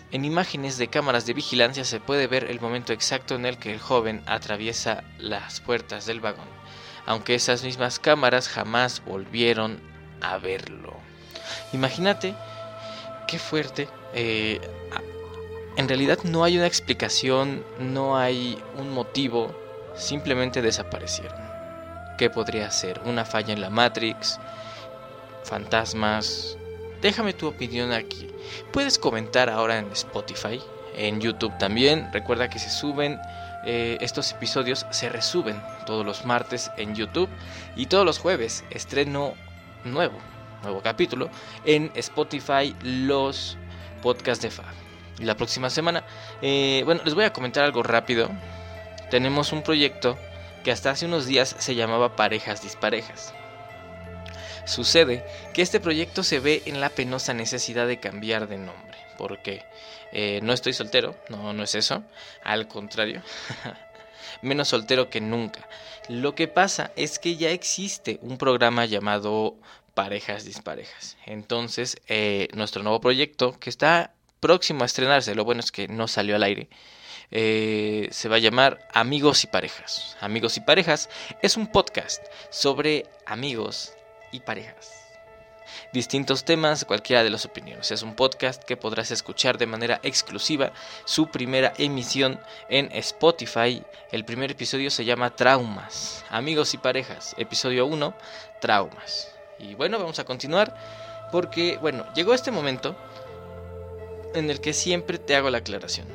en 0.10 0.23
imágenes 0.23 0.78
de 0.78 0.88
cámaras 0.88 1.26
de 1.26 1.34
vigilancia 1.34 1.84
se 1.84 2.00
puede 2.00 2.28
ver 2.28 2.45
el 2.45 2.62
momento 2.62 2.93
exacto 2.93 3.36
en 3.36 3.45
el 3.45 3.58
que 3.58 3.73
el 3.73 3.80
joven 3.80 4.23
atraviesa 4.26 5.04
las 5.17 5.60
puertas 5.60 6.06
del 6.06 6.21
vagón, 6.21 6.47
aunque 7.06 7.36
esas 7.36 7.62
mismas 7.62 8.00
cámaras 8.00 8.47
jamás 8.47 9.04
volvieron 9.04 9.82
a 10.21 10.38
verlo. 10.38 10.96
Imagínate 11.73 12.33
qué 13.27 13.39
fuerte. 13.39 13.88
Eh, 14.13 14.60
en 15.75 15.88
realidad 15.88 16.19
no 16.23 16.43
hay 16.43 16.57
una 16.57 16.65
explicación, 16.65 17.63
no 17.79 18.17
hay 18.17 18.57
un 18.77 18.91
motivo, 18.91 19.55
simplemente 19.95 20.62
desaparecieron. 20.62 21.39
¿Qué 22.17 22.29
podría 22.29 22.71
ser? 22.71 22.99
¿Una 23.05 23.25
falla 23.25 23.53
en 23.53 23.62
la 23.62 23.69
Matrix? 23.69 24.39
¿Fantasmas? 25.43 26.57
Déjame 27.01 27.33
tu 27.33 27.47
opinión 27.47 27.91
aquí. 27.91 28.27
Puedes 28.71 28.97
comentar 28.97 29.49
ahora 29.49 29.77
en 29.77 29.91
Spotify, 29.91 30.60
en 30.95 31.21
YouTube 31.21 31.55
también. 31.60 32.10
Recuerda 32.12 32.49
que 32.49 32.57
se 32.57 32.71
suben 32.71 33.19
eh, 33.65 33.97
estos 34.01 34.31
episodios, 34.31 34.86
se 34.89 35.10
resuben 35.10 35.62
todos 35.86 36.05
los 36.05 36.25
martes 36.25 36.71
en 36.77 36.95
YouTube 36.95 37.29
y 37.75 37.86
todos 37.86 38.05
los 38.05 38.17
jueves 38.17 38.63
estreno 38.71 39.33
nuevo, 39.83 40.17
nuevo 40.63 40.82
capítulo 40.82 41.30
en 41.65 41.91
Spotify, 41.96 42.76
los 42.82 43.58
podcasts 44.02 44.41
de 44.41 44.52
Fab. 44.52 44.74
Y 45.20 45.26
la 45.26 45.36
próxima 45.36 45.70
semana, 45.70 46.04
eh, 46.41 46.84
bueno, 46.86 47.02
les 47.04 47.15
voy 47.15 47.26
a 47.26 47.34
comentar 47.34 47.63
algo 47.63 47.84
rápido. 47.84 48.30
Tenemos 49.10 49.52
un 49.52 49.63
proyecto 49.63 50.17
que 50.63 50.72
hasta 50.72 50.91
hace 50.91 51.06
unos 51.06 51.26
días 51.26 51.56
se 51.58 51.76
llamaba 51.76 52.15
Parejas 52.15 52.62
Disparejas. 52.62 53.34
Sucede 54.65 55.26
que 55.54 55.62
este 55.62 55.80
proyecto 55.80 56.24
se 56.24 56.39
ve 56.39 56.62
en 56.65 56.82
la 56.82 56.89
penosa 56.89 57.34
necesidad 57.34 57.88
de 57.88 58.00
cambiar 58.00 58.50
de 58.50 58.58
nombre, 58.58 58.98
porque 59.17 59.63
eh, 60.12 60.41
no 60.43 60.52
estoy 60.52 60.74
soltero, 60.74 61.15
no, 61.30 61.54
no 61.54 61.63
es 61.63 61.74
eso, 61.74 62.04
al 62.43 62.67
contrario, 62.67 63.22
menos 64.41 64.67
soltero 64.67 65.10
que 65.10 65.22
nunca. 65.22 65.67
Lo 66.10 66.36
que 66.36 66.50
pasa 66.50 66.91
es 66.98 67.17
que 67.17 67.38
ya 67.38 67.52
existe 67.52 68.20
un 68.22 68.38
programa 68.38 68.86
llamado 68.86 69.56
Parejas 69.97 70.45
Disparejas. 70.45 71.17
Entonces, 71.25 71.97
eh, 72.07 72.49
nuestro 72.53 72.83
nuevo 72.83 73.01
proyecto, 73.01 73.60
que 73.60 73.71
está 73.71 74.13
próximo 74.39 74.83
a 74.83 74.86
estrenarse, 74.86 75.33
lo 75.33 75.43
bueno 75.43 75.60
es 75.60 75.71
que 75.71 75.88
no 75.88 76.07
salió 76.07 76.36
al 76.36 76.43
aire, 76.43 76.69
eh, 77.31 78.07
se 78.12 78.29
va 78.29 78.36
a 78.36 78.39
llamar 78.39 78.88
Amigos 78.93 79.43
y 79.43 79.47
Parejas. 79.47 80.15
Amigos 80.21 80.55
y 80.55 80.62
Parejas 80.62 81.10
es 81.41 81.57
un 81.57 81.65
podcast 81.65 82.23
sobre 82.51 83.07
amigos 83.25 83.93
y 84.31 84.41
parejas. 84.41 84.93
Distintos 85.93 86.45
temas, 86.45 86.86
cualquiera 86.86 87.23
de 87.23 87.31
las 87.31 87.45
opiniones. 87.45 87.89
Es 87.89 88.03
un 88.03 88.15
podcast 88.15 88.63
que 88.63 88.77
podrás 88.77 89.10
escuchar 89.10 89.57
de 89.57 89.65
manera 89.65 89.99
exclusiva. 90.03 90.73
Su 91.05 91.31
primera 91.31 91.73
emisión 91.79 92.39
en 92.69 92.91
Spotify. 92.91 93.81
El 94.12 94.25
primer 94.25 94.51
episodio 94.51 94.91
se 94.91 95.05
llama 95.05 95.36
Traumas. 95.36 96.23
Amigos 96.29 96.75
y 96.75 96.77
parejas. 96.77 97.33
Episodio 97.39 97.88
1, 97.88 98.13
Traumas. 98.62 99.37
Y 99.60 99.76
bueno, 99.76 99.98
vamos 100.00 100.20
a 100.20 100.26
continuar 100.26 100.76
porque, 101.32 101.78
bueno, 101.78 102.06
llegó 102.13 102.34
este 102.34 102.52
momento 102.52 102.96
en 104.34 104.50
el 104.50 104.62
que 104.62 104.74
siempre 104.74 105.17
te 105.17 105.36
hago 105.36 105.50
la 105.50 105.60
aclaración. 105.60 106.08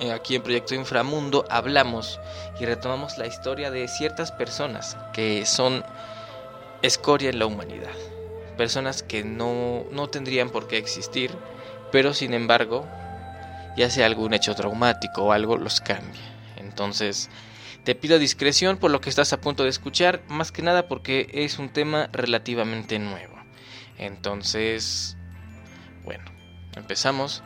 Eh, 0.00 0.12
aquí 0.12 0.36
en 0.36 0.42
Proyecto 0.42 0.74
Inframundo 0.74 1.44
hablamos 1.50 2.20
y 2.60 2.64
retomamos 2.64 3.18
la 3.18 3.26
historia 3.26 3.70
de 3.70 3.88
ciertas 3.88 4.30
personas 4.30 4.96
que 5.12 5.44
son 5.44 5.84
escoria 6.82 7.30
en 7.30 7.40
la 7.40 7.46
humanidad. 7.46 7.90
Personas 8.56 9.02
que 9.02 9.24
no, 9.24 9.84
no 9.90 10.08
tendrían 10.08 10.50
por 10.50 10.68
qué 10.68 10.78
existir, 10.78 11.32
pero 11.90 12.14
sin 12.14 12.32
embargo, 12.32 12.86
ya 13.76 13.90
sea 13.90 14.06
algún 14.06 14.34
hecho 14.34 14.54
traumático 14.54 15.24
o 15.24 15.32
algo, 15.32 15.56
los 15.56 15.80
cambia. 15.80 16.22
Entonces, 16.56 17.28
te 17.84 17.94
pido 17.94 18.18
discreción 18.18 18.76
por 18.76 18.90
lo 18.90 19.00
que 19.00 19.10
estás 19.10 19.32
a 19.32 19.40
punto 19.40 19.64
de 19.64 19.70
escuchar, 19.70 20.22
más 20.28 20.52
que 20.52 20.62
nada 20.62 20.88
porque 20.88 21.28
es 21.32 21.58
un 21.58 21.70
tema 21.70 22.08
relativamente 22.12 22.98
nuevo. 22.98 23.36
Entonces, 23.96 25.16
bueno, 26.04 26.24
empezamos. 26.76 27.42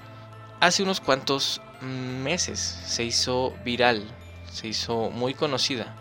Hace 0.60 0.82
unos 0.82 1.00
cuantos 1.00 1.60
meses 1.80 2.58
se 2.60 3.04
hizo 3.04 3.54
viral, 3.64 4.04
se 4.50 4.68
hizo 4.68 5.10
muy 5.10 5.34
conocida 5.34 5.96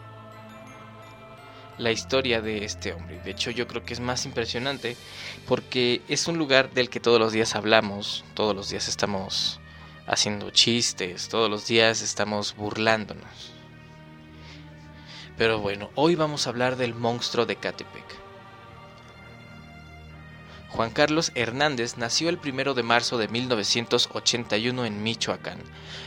la 1.78 1.92
historia 1.92 2.42
de 2.42 2.64
este 2.64 2.94
hombre. 2.94 3.20
De 3.22 3.32
hecho, 3.32 3.50
yo 3.50 3.68
creo 3.68 3.84
que 3.84 3.94
es 3.94 4.00
más 4.00 4.26
impresionante 4.26 4.96
porque 5.48 6.02
es 6.08 6.28
un 6.28 6.38
lugar 6.38 6.72
del 6.72 6.90
que 6.90 7.00
todos 7.00 7.20
los 7.20 7.34
días 7.34 7.56
hablamos, 7.56 8.24
todos 8.36 8.56
los 8.56 8.70
días 8.70 8.88
estamos 8.88 9.60
haciendo 10.06 10.52
chistes, 10.52 11.30
todos 11.30 11.50
los 11.50 11.66
días 11.68 12.02
estamos 12.02 12.56
burlándonos. 12.56 13.61
Pero 15.38 15.60
bueno, 15.60 15.90
hoy 15.96 16.16
vamos 16.16 16.46
a 16.46 16.50
hablar 16.50 16.76
del 16.76 16.94
monstruo 16.94 17.46
de 17.46 17.56
Catepec. 17.56 18.22
Juan 20.72 20.92
Carlos 20.92 21.34
Hernández 21.36 21.98
nació 21.98 22.30
el 22.30 22.40
1 22.42 22.74
de 22.74 22.84
marzo 22.84 23.18
de 23.18 23.28
1981 23.28 24.86
en 24.86 25.04
Michoacán. 25.04 25.62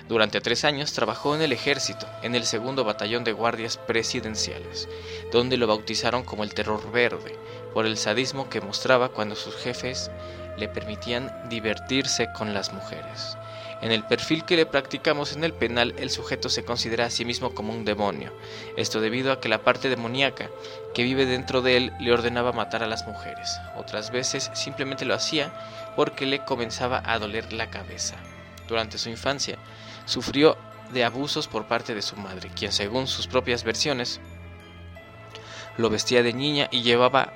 Durante 0.08 0.40
tres 0.40 0.64
años 0.64 0.94
trabajó 0.94 1.34
en 1.34 1.42
el 1.42 1.52
ejército, 1.52 2.06
en 2.22 2.34
el 2.34 2.46
segundo 2.46 2.82
batallón 2.82 3.24
de 3.24 3.32
guardias 3.32 3.76
presidenciales, 3.76 4.88
donde 5.30 5.58
lo 5.58 5.66
bautizaron 5.66 6.22
como 6.22 6.44
el 6.44 6.54
Terror 6.54 6.90
Verde, 6.90 7.38
por 7.74 7.84
el 7.84 7.98
sadismo 7.98 8.48
que 8.48 8.62
mostraba 8.62 9.10
cuando 9.10 9.36
sus 9.36 9.54
jefes 9.54 10.10
le 10.56 10.68
permitían 10.68 11.30
divertirse 11.50 12.28
con 12.32 12.54
las 12.54 12.72
mujeres. 12.72 13.36
En 13.84 13.92
el 13.92 14.02
perfil 14.02 14.46
que 14.46 14.56
le 14.56 14.64
practicamos 14.64 15.36
en 15.36 15.44
el 15.44 15.52
penal, 15.52 15.94
el 15.98 16.08
sujeto 16.08 16.48
se 16.48 16.64
considera 16.64 17.04
a 17.04 17.10
sí 17.10 17.26
mismo 17.26 17.54
como 17.54 17.74
un 17.74 17.84
demonio. 17.84 18.32
Esto 18.78 18.98
debido 18.98 19.30
a 19.30 19.40
que 19.40 19.50
la 19.50 19.62
parte 19.62 19.90
demoníaca 19.90 20.48
que 20.94 21.02
vive 21.02 21.26
dentro 21.26 21.60
de 21.60 21.76
él 21.76 21.92
le 22.00 22.10
ordenaba 22.10 22.52
matar 22.52 22.82
a 22.82 22.86
las 22.86 23.06
mujeres. 23.06 23.58
Otras 23.76 24.10
veces 24.10 24.50
simplemente 24.54 25.04
lo 25.04 25.12
hacía 25.12 25.52
porque 25.96 26.24
le 26.24 26.46
comenzaba 26.46 27.02
a 27.04 27.18
doler 27.18 27.52
la 27.52 27.68
cabeza. 27.68 28.14
Durante 28.68 28.96
su 28.96 29.10
infancia, 29.10 29.58
sufrió 30.06 30.56
de 30.90 31.04
abusos 31.04 31.46
por 31.46 31.66
parte 31.66 31.94
de 31.94 32.00
su 32.00 32.16
madre, 32.16 32.48
quien 32.56 32.72
según 32.72 33.06
sus 33.06 33.26
propias 33.26 33.64
versiones 33.64 34.18
lo 35.76 35.90
vestía 35.90 36.22
de 36.22 36.32
niña 36.32 36.68
y 36.70 36.80
llevaba 36.80 37.34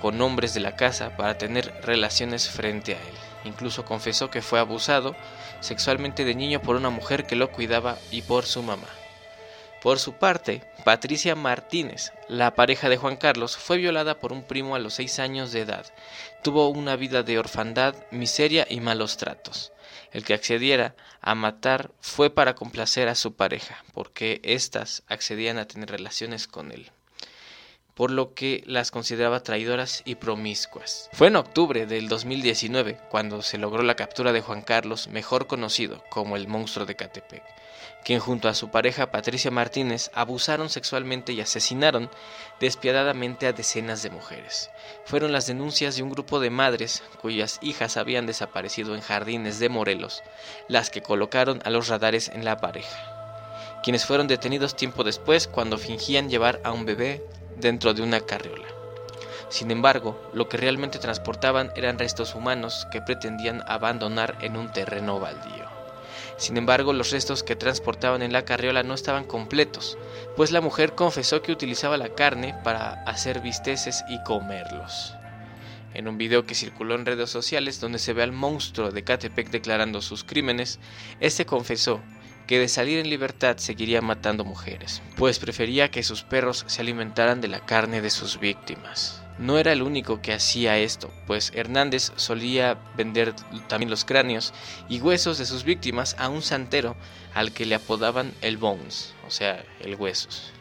con 0.00 0.22
hombres 0.22 0.54
de 0.54 0.60
la 0.60 0.76
casa 0.76 1.16
para 1.16 1.36
tener 1.36 1.74
relaciones 1.82 2.48
frente 2.48 2.94
a 2.94 2.98
él. 2.98 3.29
Incluso 3.44 3.84
confesó 3.84 4.30
que 4.30 4.42
fue 4.42 4.58
abusado 4.58 5.16
sexualmente 5.60 6.24
de 6.24 6.34
niño 6.34 6.60
por 6.62 6.76
una 6.76 6.90
mujer 6.90 7.26
que 7.26 7.36
lo 7.36 7.50
cuidaba 7.50 7.98
y 8.10 8.22
por 8.22 8.44
su 8.44 8.62
mamá. 8.62 8.88
Por 9.82 9.98
su 9.98 10.12
parte, 10.12 10.62
Patricia 10.84 11.34
Martínez, 11.34 12.12
la 12.28 12.54
pareja 12.54 12.90
de 12.90 12.98
Juan 12.98 13.16
Carlos, 13.16 13.56
fue 13.56 13.78
violada 13.78 14.18
por 14.18 14.32
un 14.32 14.42
primo 14.42 14.74
a 14.74 14.78
los 14.78 14.94
seis 14.94 15.18
años 15.18 15.52
de 15.52 15.60
edad. 15.60 15.86
Tuvo 16.42 16.68
una 16.68 16.96
vida 16.96 17.22
de 17.22 17.38
orfandad, 17.38 17.94
miseria 18.10 18.66
y 18.68 18.80
malos 18.80 19.16
tratos. 19.16 19.72
El 20.12 20.24
que 20.24 20.34
accediera 20.34 20.94
a 21.22 21.34
matar 21.34 21.92
fue 22.00 22.28
para 22.28 22.54
complacer 22.54 23.08
a 23.08 23.14
su 23.14 23.34
pareja, 23.34 23.82
porque 23.94 24.40
éstas 24.44 25.02
accedían 25.08 25.58
a 25.58 25.66
tener 25.66 25.90
relaciones 25.90 26.46
con 26.46 26.72
él 26.72 26.90
por 28.00 28.10
lo 28.10 28.32
que 28.32 28.62
las 28.64 28.90
consideraba 28.90 29.42
traidoras 29.42 30.00
y 30.06 30.14
promiscuas. 30.14 31.10
Fue 31.12 31.26
en 31.26 31.36
octubre 31.36 31.84
del 31.84 32.08
2019 32.08 32.98
cuando 33.10 33.42
se 33.42 33.58
logró 33.58 33.82
la 33.82 33.94
captura 33.94 34.32
de 34.32 34.40
Juan 34.40 34.62
Carlos, 34.62 35.08
mejor 35.08 35.46
conocido 35.46 36.02
como 36.08 36.36
el 36.36 36.48
monstruo 36.48 36.86
de 36.86 36.96
Catepec, 36.96 37.42
quien 38.02 38.18
junto 38.18 38.48
a 38.48 38.54
su 38.54 38.70
pareja 38.70 39.10
Patricia 39.10 39.50
Martínez 39.50 40.10
abusaron 40.14 40.70
sexualmente 40.70 41.34
y 41.34 41.42
asesinaron 41.42 42.08
despiadadamente 42.58 43.46
a 43.46 43.52
decenas 43.52 44.02
de 44.02 44.08
mujeres. 44.08 44.70
Fueron 45.04 45.30
las 45.30 45.46
denuncias 45.46 45.96
de 45.96 46.02
un 46.02 46.08
grupo 46.08 46.40
de 46.40 46.48
madres 46.48 47.02
cuyas 47.20 47.58
hijas 47.60 47.98
habían 47.98 48.24
desaparecido 48.24 48.94
en 48.94 49.02
jardines 49.02 49.58
de 49.58 49.68
Morelos, 49.68 50.22
las 50.68 50.88
que 50.88 51.02
colocaron 51.02 51.60
a 51.66 51.68
los 51.68 51.88
radares 51.88 52.30
en 52.30 52.46
la 52.46 52.56
pareja, 52.56 53.78
quienes 53.82 54.06
fueron 54.06 54.26
detenidos 54.26 54.74
tiempo 54.74 55.04
después 55.04 55.46
cuando 55.46 55.76
fingían 55.76 56.30
llevar 56.30 56.62
a 56.64 56.72
un 56.72 56.86
bebé 56.86 57.22
dentro 57.60 57.94
de 57.94 58.02
una 58.02 58.20
carriola. 58.20 58.66
Sin 59.48 59.70
embargo, 59.70 60.30
lo 60.32 60.48
que 60.48 60.56
realmente 60.56 60.98
transportaban 60.98 61.72
eran 61.74 61.98
restos 61.98 62.34
humanos 62.34 62.86
que 62.92 63.02
pretendían 63.02 63.62
abandonar 63.66 64.38
en 64.40 64.56
un 64.56 64.72
terreno 64.72 65.18
baldío. 65.18 65.66
Sin 66.36 66.56
embargo, 66.56 66.92
los 66.92 67.10
restos 67.10 67.42
que 67.42 67.56
transportaban 67.56 68.22
en 68.22 68.32
la 68.32 68.44
carriola 68.44 68.82
no 68.82 68.94
estaban 68.94 69.24
completos, 69.24 69.98
pues 70.36 70.52
la 70.52 70.60
mujer 70.60 70.94
confesó 70.94 71.42
que 71.42 71.52
utilizaba 71.52 71.96
la 71.96 72.10
carne 72.10 72.54
para 72.64 73.02
hacer 73.04 73.40
bisteces 73.40 74.04
y 74.08 74.22
comerlos. 74.22 75.14
En 75.92 76.06
un 76.06 76.16
video 76.16 76.46
que 76.46 76.54
circuló 76.54 76.94
en 76.94 77.04
redes 77.04 77.30
sociales 77.30 77.80
donde 77.80 77.98
se 77.98 78.12
ve 78.12 78.22
al 78.22 78.32
monstruo 78.32 78.92
de 78.92 79.02
Catepec 79.02 79.50
declarando 79.50 80.00
sus 80.00 80.22
crímenes, 80.22 80.78
este 81.18 81.44
confesó 81.44 82.00
que 82.50 82.58
de 82.58 82.66
salir 82.66 82.98
en 82.98 83.08
libertad 83.08 83.58
seguiría 83.58 84.00
matando 84.00 84.44
mujeres, 84.44 85.02
pues 85.16 85.38
prefería 85.38 85.92
que 85.92 86.02
sus 86.02 86.24
perros 86.24 86.64
se 86.66 86.80
alimentaran 86.80 87.40
de 87.40 87.46
la 87.46 87.64
carne 87.64 88.02
de 88.02 88.10
sus 88.10 88.40
víctimas. 88.40 89.22
No 89.38 89.56
era 89.56 89.70
el 89.70 89.82
único 89.82 90.20
que 90.20 90.32
hacía 90.32 90.76
esto, 90.76 91.12
pues 91.28 91.52
Hernández 91.54 92.10
solía 92.16 92.76
vender 92.96 93.36
también 93.68 93.88
los 93.88 94.04
cráneos 94.04 94.52
y 94.88 95.00
huesos 95.00 95.38
de 95.38 95.46
sus 95.46 95.62
víctimas 95.62 96.16
a 96.18 96.28
un 96.28 96.42
santero 96.42 96.96
al 97.34 97.52
que 97.52 97.66
le 97.66 97.76
apodaban 97.76 98.34
el 98.40 98.56
Bones, 98.56 99.14
o 99.24 99.30
sea, 99.30 99.64
el 99.78 99.94
huesos. 99.94 100.52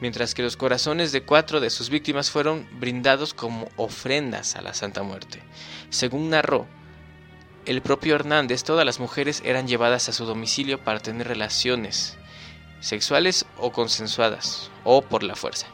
Mientras 0.00 0.34
que 0.34 0.42
los 0.42 0.56
corazones 0.56 1.12
de 1.12 1.22
cuatro 1.22 1.60
de 1.60 1.68
sus 1.68 1.90
víctimas 1.90 2.30
fueron 2.30 2.66
brindados 2.80 3.34
como 3.34 3.68
ofrendas 3.76 4.56
a 4.56 4.62
la 4.62 4.72
Santa 4.72 5.02
Muerte. 5.02 5.42
Según 5.90 6.30
narró, 6.30 6.66
el 7.70 7.82
propio 7.82 8.16
Hernández, 8.16 8.64
todas 8.64 8.84
las 8.84 8.98
mujeres 8.98 9.42
eran 9.44 9.68
llevadas 9.68 10.08
a 10.08 10.12
su 10.12 10.24
domicilio 10.24 10.82
para 10.82 10.98
tener 10.98 11.28
relaciones 11.28 12.18
sexuales 12.80 13.46
o 13.58 13.70
consensuadas, 13.70 14.72
o 14.82 15.02
por 15.02 15.22
la 15.22 15.36
fuerza. 15.36 15.68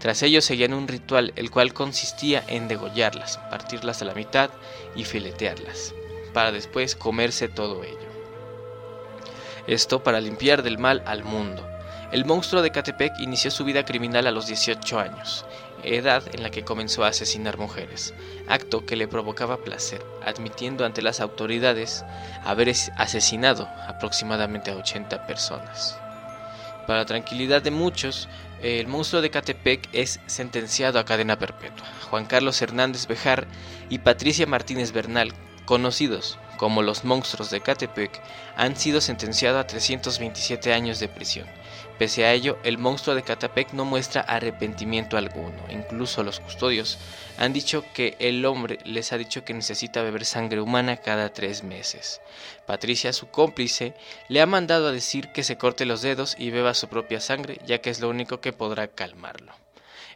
Tras 0.00 0.20
ello 0.24 0.42
seguían 0.42 0.74
un 0.74 0.88
ritual, 0.88 1.32
el 1.36 1.52
cual 1.52 1.74
consistía 1.74 2.42
en 2.48 2.66
degollarlas, 2.66 3.38
partirlas 3.50 4.02
a 4.02 4.04
la 4.06 4.14
mitad 4.14 4.50
y 4.96 5.04
filetearlas, 5.04 5.94
para 6.34 6.50
después 6.50 6.96
comerse 6.96 7.46
todo 7.46 7.84
ello. 7.84 8.10
Esto 9.68 10.02
para 10.02 10.20
limpiar 10.20 10.64
del 10.64 10.78
mal 10.78 11.04
al 11.06 11.22
mundo. 11.22 11.64
El 12.10 12.24
monstruo 12.24 12.62
de 12.62 12.72
Catepec 12.72 13.12
inició 13.20 13.52
su 13.52 13.64
vida 13.64 13.84
criminal 13.84 14.26
a 14.26 14.32
los 14.32 14.48
18 14.48 14.98
años 14.98 15.44
edad 15.84 16.22
en 16.34 16.42
la 16.42 16.50
que 16.50 16.64
comenzó 16.64 17.04
a 17.04 17.08
asesinar 17.08 17.58
mujeres, 17.58 18.14
acto 18.48 18.86
que 18.86 18.96
le 18.96 19.08
provocaba 19.08 19.58
placer, 19.58 20.04
admitiendo 20.24 20.84
ante 20.84 21.02
las 21.02 21.20
autoridades 21.20 22.04
haber 22.44 22.72
asesinado 22.96 23.68
aproximadamente 23.86 24.70
a 24.70 24.76
80 24.76 25.26
personas. 25.26 25.98
Para 26.86 27.06
tranquilidad 27.06 27.62
de 27.62 27.70
muchos, 27.70 28.28
el 28.62 28.86
monstruo 28.86 29.22
de 29.22 29.30
Catepec 29.30 29.88
es 29.92 30.20
sentenciado 30.26 30.98
a 30.98 31.04
cadena 31.04 31.38
perpetua. 31.38 31.86
Juan 32.10 32.26
Carlos 32.26 32.60
Hernández 32.60 33.06
Bejar 33.06 33.46
y 33.88 33.98
Patricia 33.98 34.46
Martínez 34.46 34.92
Bernal, 34.92 35.32
conocidos 35.64 36.38
como 36.56 36.82
los 36.82 37.04
monstruos 37.04 37.50
de 37.50 37.60
Catepec, 37.60 38.20
han 38.56 38.76
sido 38.76 39.00
sentenciados 39.00 39.60
a 39.62 39.66
327 39.66 40.74
años 40.74 41.00
de 41.00 41.08
prisión 41.08 41.46
Pese 42.00 42.24
a 42.24 42.32
ello, 42.32 42.56
el 42.64 42.78
monstruo 42.78 43.14
de 43.14 43.22
Catepec 43.22 43.74
no 43.74 43.84
muestra 43.84 44.22
arrepentimiento 44.22 45.18
alguno. 45.18 45.62
Incluso 45.68 46.22
los 46.22 46.40
custodios 46.40 46.96
han 47.36 47.52
dicho 47.52 47.84
que 47.92 48.16
el 48.20 48.46
hombre 48.46 48.78
les 48.86 49.12
ha 49.12 49.18
dicho 49.18 49.44
que 49.44 49.52
necesita 49.52 50.00
beber 50.00 50.24
sangre 50.24 50.62
humana 50.62 50.96
cada 50.96 51.34
tres 51.34 51.62
meses. 51.62 52.22
Patricia, 52.66 53.12
su 53.12 53.28
cómplice, 53.28 53.92
le 54.30 54.40
ha 54.40 54.46
mandado 54.46 54.88
a 54.88 54.92
decir 54.92 55.30
que 55.32 55.42
se 55.42 55.58
corte 55.58 55.84
los 55.84 56.00
dedos 56.00 56.36
y 56.38 56.48
beba 56.48 56.72
su 56.72 56.88
propia 56.88 57.20
sangre, 57.20 57.58
ya 57.66 57.82
que 57.82 57.90
es 57.90 58.00
lo 58.00 58.08
único 58.08 58.40
que 58.40 58.54
podrá 58.54 58.88
calmarlo. 58.88 59.52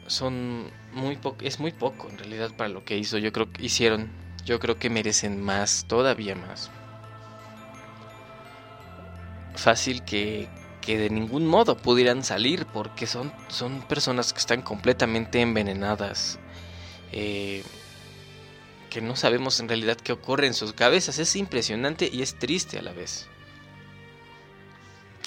Son 0.07 0.71
muy 0.93 1.17
poco, 1.17 1.45
es 1.45 1.61
muy 1.61 1.73
poco 1.73 2.09
en 2.09 2.17
realidad 2.19 2.51
para 2.57 2.69
lo 2.69 2.85
que 2.85 2.97
hizo. 2.97 3.19
Yo 3.19 3.33
creo 3.33 3.53
que 3.53 3.65
hicieron, 3.65 4.09
yo 4.45 4.59
creo 4.59 4.79
que 4.79 4.89
merecen 4.89 5.43
más, 5.43 5.85
todavía 5.89 6.35
más. 6.35 6.71
Fácil 9.57 10.05
que, 10.05 10.49
que 10.81 10.99
de 10.99 11.11
ningún 11.11 11.47
modo 11.47 11.77
pudieran 11.77 12.23
salir 12.23 12.67
porque 12.67 13.07
son, 13.07 13.33
son 13.49 13.83
personas 13.83 14.33
que 14.33 14.39
están 14.39 14.63
completamente 14.63 15.41
envenenadas. 15.41 16.39
Eh, 17.13 17.63
que 18.91 19.01
no 19.01 19.17
sabemos 19.17 19.61
en 19.61 19.69
realidad 19.69 19.97
qué 19.97 20.13
ocurre 20.13 20.47
en 20.47 20.55
sus 20.55 20.73
cabezas. 20.73 21.19
Es 21.19 21.37
impresionante 21.37 22.09
y 22.13 22.23
es 22.23 22.39
triste 22.39 22.79
a 22.79 22.83
la 22.83 22.93
vez. 22.93 23.29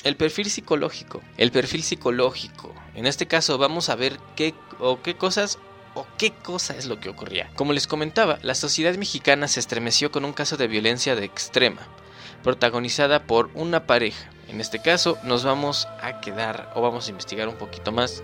El 0.03 0.15
perfil 0.15 0.49
psicológico. 0.49 1.21
El 1.37 1.51
perfil 1.51 1.83
psicológico. 1.83 2.73
En 2.95 3.05
este 3.05 3.27
caso 3.27 3.57
vamos 3.57 3.89
a 3.89 3.95
ver 3.95 4.17
qué 4.35 4.53
o 4.79 5.01
qué 5.01 5.15
cosas 5.15 5.59
o 5.93 6.07
qué 6.17 6.31
cosa 6.31 6.75
es 6.77 6.85
lo 6.85 6.99
que 6.99 7.09
ocurría. 7.09 7.51
Como 7.55 7.73
les 7.73 7.85
comentaba, 7.85 8.39
la 8.41 8.55
sociedad 8.55 8.95
mexicana 8.95 9.47
se 9.47 9.59
estremeció 9.59 10.11
con 10.11 10.23
un 10.23 10.33
caso 10.33 10.55
de 10.55 10.67
violencia 10.67 11.15
de 11.15 11.25
extrema, 11.25 11.85
protagonizada 12.43 13.23
por 13.23 13.49
una 13.53 13.85
pareja. 13.85 14.29
En 14.47 14.61
este 14.61 14.79
caso 14.79 15.17
nos 15.23 15.43
vamos 15.43 15.87
a 16.01 16.21
quedar 16.21 16.71
o 16.75 16.81
vamos 16.81 17.07
a 17.07 17.11
investigar 17.11 17.47
un 17.47 17.55
poquito 17.55 17.91
más 17.91 18.23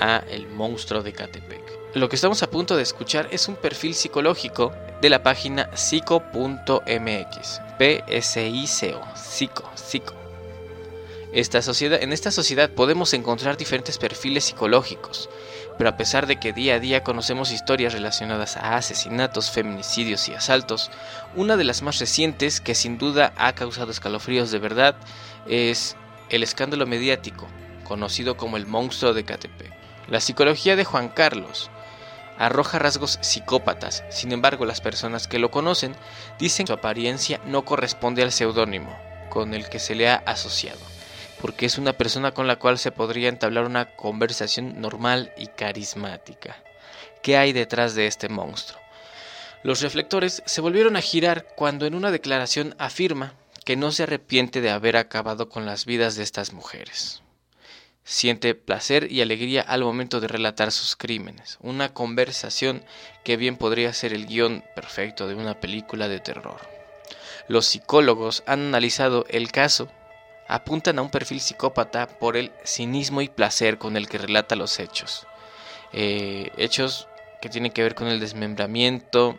a 0.00 0.22
el 0.30 0.48
monstruo 0.48 1.02
de 1.02 1.12
Catepec. 1.12 1.62
Lo 1.94 2.08
que 2.08 2.16
estamos 2.16 2.42
a 2.42 2.50
punto 2.50 2.76
de 2.76 2.82
escuchar 2.82 3.28
es 3.30 3.48
un 3.48 3.56
perfil 3.56 3.94
psicológico 3.94 4.72
de 5.00 5.10
la 5.10 5.22
página 5.22 5.70
psico.mx. 5.74 7.60
P 7.78 8.04
S 8.06 8.48
I 8.48 8.66
C 8.66 8.94
O, 8.94 9.02
psico, 9.16 9.70
psico. 9.74 10.21
En 11.34 12.12
esta 12.12 12.30
sociedad 12.30 12.70
podemos 12.72 13.14
encontrar 13.14 13.56
diferentes 13.56 13.96
perfiles 13.96 14.44
psicológicos, 14.44 15.30
pero 15.78 15.88
a 15.88 15.96
pesar 15.96 16.26
de 16.26 16.38
que 16.38 16.52
día 16.52 16.74
a 16.74 16.78
día 16.78 17.02
conocemos 17.02 17.52
historias 17.52 17.94
relacionadas 17.94 18.58
a 18.58 18.76
asesinatos, 18.76 19.50
feminicidios 19.50 20.28
y 20.28 20.34
asaltos, 20.34 20.90
una 21.34 21.56
de 21.56 21.64
las 21.64 21.80
más 21.80 21.98
recientes 22.00 22.60
que 22.60 22.74
sin 22.74 22.98
duda 22.98 23.32
ha 23.38 23.54
causado 23.54 23.90
escalofríos 23.90 24.50
de 24.50 24.58
verdad 24.58 24.94
es 25.48 25.96
el 26.28 26.42
escándalo 26.42 26.86
mediático, 26.86 27.48
conocido 27.84 28.36
como 28.36 28.58
el 28.58 28.66
monstruo 28.66 29.14
de 29.14 29.24
Catepec. 29.24 29.72
La 30.08 30.20
psicología 30.20 30.76
de 30.76 30.84
Juan 30.84 31.08
Carlos 31.08 31.70
arroja 32.36 32.78
rasgos 32.78 33.18
psicópatas, 33.22 34.04
sin 34.10 34.32
embargo 34.32 34.66
las 34.66 34.82
personas 34.82 35.28
que 35.28 35.38
lo 35.38 35.50
conocen 35.50 35.96
dicen 36.38 36.66
que 36.66 36.72
su 36.72 36.78
apariencia 36.78 37.40
no 37.46 37.64
corresponde 37.64 38.22
al 38.22 38.32
seudónimo 38.32 38.94
con 39.30 39.54
el 39.54 39.70
que 39.70 39.78
se 39.78 39.94
le 39.94 40.10
ha 40.10 40.16
asociado 40.26 40.91
porque 41.42 41.66
es 41.66 41.76
una 41.76 41.92
persona 41.94 42.32
con 42.32 42.46
la 42.46 42.60
cual 42.60 42.78
se 42.78 42.92
podría 42.92 43.28
entablar 43.28 43.64
una 43.64 43.96
conversación 43.96 44.80
normal 44.80 45.32
y 45.36 45.48
carismática. 45.48 46.56
¿Qué 47.20 47.36
hay 47.36 47.52
detrás 47.52 47.96
de 47.96 48.06
este 48.06 48.28
monstruo? 48.28 48.80
Los 49.64 49.82
reflectores 49.82 50.44
se 50.46 50.60
volvieron 50.60 50.94
a 50.94 51.00
girar 51.00 51.48
cuando 51.56 51.84
en 51.84 51.96
una 51.96 52.12
declaración 52.12 52.76
afirma 52.78 53.34
que 53.64 53.74
no 53.74 53.90
se 53.90 54.04
arrepiente 54.04 54.60
de 54.60 54.70
haber 54.70 54.96
acabado 54.96 55.48
con 55.48 55.66
las 55.66 55.84
vidas 55.84 56.14
de 56.14 56.22
estas 56.22 56.52
mujeres. 56.52 57.22
Siente 58.04 58.54
placer 58.54 59.10
y 59.10 59.20
alegría 59.20 59.62
al 59.62 59.82
momento 59.82 60.20
de 60.20 60.28
relatar 60.28 60.70
sus 60.70 60.94
crímenes, 60.94 61.58
una 61.60 61.92
conversación 61.92 62.84
que 63.24 63.36
bien 63.36 63.56
podría 63.56 63.92
ser 63.92 64.12
el 64.12 64.26
guion 64.26 64.62
perfecto 64.76 65.26
de 65.26 65.34
una 65.34 65.58
película 65.58 66.06
de 66.06 66.20
terror. 66.20 66.60
Los 67.48 67.66
psicólogos 67.66 68.44
han 68.46 68.60
analizado 68.60 69.26
el 69.28 69.50
caso 69.50 69.88
apuntan 70.48 70.98
a 70.98 71.02
un 71.02 71.10
perfil 71.10 71.40
psicópata 71.40 72.06
por 72.06 72.36
el 72.36 72.52
cinismo 72.64 73.20
y 73.20 73.28
placer 73.28 73.78
con 73.78 73.96
el 73.96 74.08
que 74.08 74.18
relata 74.18 74.56
los 74.56 74.78
hechos. 74.78 75.26
Eh, 75.92 76.50
hechos 76.56 77.08
que 77.40 77.48
tienen 77.48 77.72
que 77.72 77.82
ver 77.82 77.94
con 77.94 78.08
el 78.08 78.20
desmembramiento, 78.20 79.38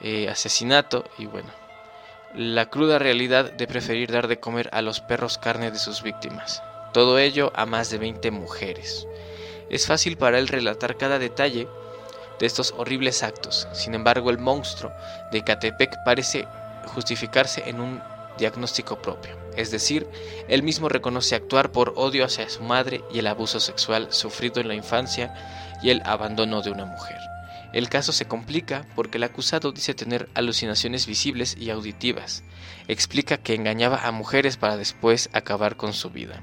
eh, 0.00 0.28
asesinato 0.28 1.04
y 1.18 1.26
bueno, 1.26 1.48
la 2.34 2.68
cruda 2.68 2.98
realidad 2.98 3.52
de 3.52 3.66
preferir 3.66 4.12
dar 4.12 4.28
de 4.28 4.40
comer 4.40 4.68
a 4.72 4.82
los 4.82 5.00
perros 5.00 5.38
carne 5.38 5.70
de 5.70 5.78
sus 5.78 6.02
víctimas. 6.02 6.62
Todo 6.92 7.18
ello 7.18 7.52
a 7.54 7.66
más 7.66 7.90
de 7.90 7.98
20 7.98 8.30
mujeres. 8.30 9.06
Es 9.70 9.86
fácil 9.86 10.16
para 10.16 10.38
él 10.38 10.48
relatar 10.48 10.96
cada 10.96 11.18
detalle 11.18 11.68
de 12.38 12.46
estos 12.46 12.74
horribles 12.76 13.22
actos. 13.22 13.68
Sin 13.72 13.94
embargo, 13.94 14.30
el 14.30 14.38
monstruo 14.38 14.92
de 15.32 15.42
Catepec 15.42 16.04
parece 16.04 16.46
justificarse 16.86 17.68
en 17.68 17.80
un 17.80 18.02
diagnóstico 18.38 18.96
propio, 19.00 19.36
es 19.56 19.70
decir, 19.70 20.06
él 20.48 20.62
mismo 20.62 20.88
reconoce 20.88 21.34
actuar 21.34 21.72
por 21.72 21.94
odio 21.96 22.24
hacia 22.24 22.48
su 22.48 22.62
madre 22.62 23.02
y 23.12 23.18
el 23.18 23.26
abuso 23.26 23.60
sexual 23.60 24.08
sufrido 24.10 24.60
en 24.60 24.68
la 24.68 24.74
infancia 24.74 25.34
y 25.82 25.90
el 25.90 26.02
abandono 26.04 26.62
de 26.62 26.70
una 26.70 26.84
mujer. 26.84 27.18
El 27.72 27.88
caso 27.88 28.12
se 28.12 28.26
complica 28.26 28.86
porque 28.94 29.18
el 29.18 29.24
acusado 29.24 29.72
dice 29.72 29.92
tener 29.92 30.28
alucinaciones 30.34 31.06
visibles 31.06 31.56
y 31.58 31.70
auditivas. 31.70 32.42
Explica 32.88 33.36
que 33.36 33.54
engañaba 33.54 34.06
a 34.06 34.12
mujeres 34.12 34.56
para 34.56 34.76
después 34.76 35.28
acabar 35.32 35.76
con 35.76 35.92
su 35.92 36.10
vida, 36.10 36.42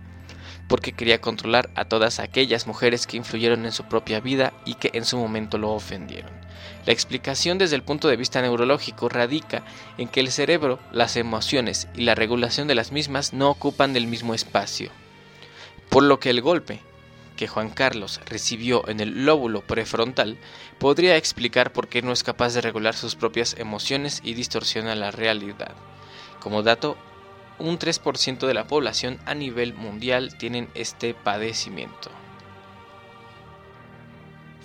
porque 0.67 0.93
quería 0.93 1.21
controlar 1.21 1.69
a 1.75 1.85
todas 1.85 2.19
aquellas 2.19 2.67
mujeres 2.67 3.07
que 3.07 3.17
influyeron 3.17 3.65
en 3.65 3.71
su 3.71 3.83
propia 3.83 4.19
vida 4.19 4.53
y 4.65 4.75
que 4.75 4.91
en 4.93 5.05
su 5.05 5.17
momento 5.17 5.57
lo 5.57 5.71
ofendieron. 5.71 6.31
La 6.85 6.93
explicación 6.93 7.57
desde 7.57 7.75
el 7.75 7.83
punto 7.83 8.07
de 8.07 8.17
vista 8.17 8.41
neurológico 8.41 9.09
radica 9.09 9.63
en 9.97 10.07
que 10.07 10.19
el 10.19 10.31
cerebro, 10.31 10.79
las 10.91 11.15
emociones 11.15 11.87
y 11.95 12.01
la 12.03 12.15
regulación 12.15 12.67
de 12.67 12.75
las 12.75 12.91
mismas 12.91 13.33
no 13.33 13.49
ocupan 13.49 13.95
el 13.95 14.07
mismo 14.07 14.33
espacio, 14.33 14.91
por 15.89 16.03
lo 16.03 16.19
que 16.19 16.29
el 16.29 16.41
golpe 16.41 16.81
que 17.35 17.47
Juan 17.47 17.69
Carlos 17.69 18.21
recibió 18.25 18.87
en 18.87 18.99
el 18.99 19.25
lóbulo 19.25 19.61
prefrontal 19.61 20.37
podría 20.77 21.17
explicar 21.17 21.73
por 21.73 21.87
qué 21.87 22.01
no 22.01 22.11
es 22.11 22.23
capaz 22.23 22.53
de 22.53 22.61
regular 22.61 22.95
sus 22.95 23.15
propias 23.15 23.55
emociones 23.57 24.21
y 24.23 24.33
distorsiona 24.33 24.95
la 24.95 25.11
realidad. 25.11 25.73
Como 26.39 26.63
dato, 26.63 26.97
un 27.59 27.79
3% 27.79 28.47
de 28.47 28.53
la 28.53 28.67
población 28.67 29.19
a 29.25 29.33
nivel 29.35 29.73
mundial 29.73 30.37
tienen 30.37 30.69
este 30.73 31.13
padecimiento. 31.13 32.09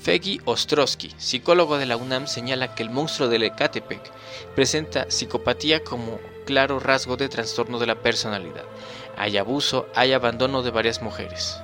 Feggy 0.01 0.41
Ostrowski, 0.45 1.13
psicólogo 1.19 1.77
de 1.77 1.87
la 1.87 1.97
UNAM, 1.97 2.27
señala 2.27 2.75
que 2.75 2.83
el 2.83 2.91
monstruo 2.91 3.29
de 3.29 3.45
Ecatepec 3.45 4.01
presenta 4.55 5.11
psicopatía 5.11 5.83
como 5.83 6.19
claro 6.47 6.79
rasgo 6.79 7.17
de 7.17 7.29
trastorno 7.29 7.79
de 7.79 7.87
la 7.87 7.97
personalidad. 7.97 8.65
Hay 9.17 9.37
abuso, 9.37 9.89
hay 9.95 10.13
abandono 10.13 10.63
de 10.63 10.71
varias 10.71 11.03
mujeres. 11.03 11.61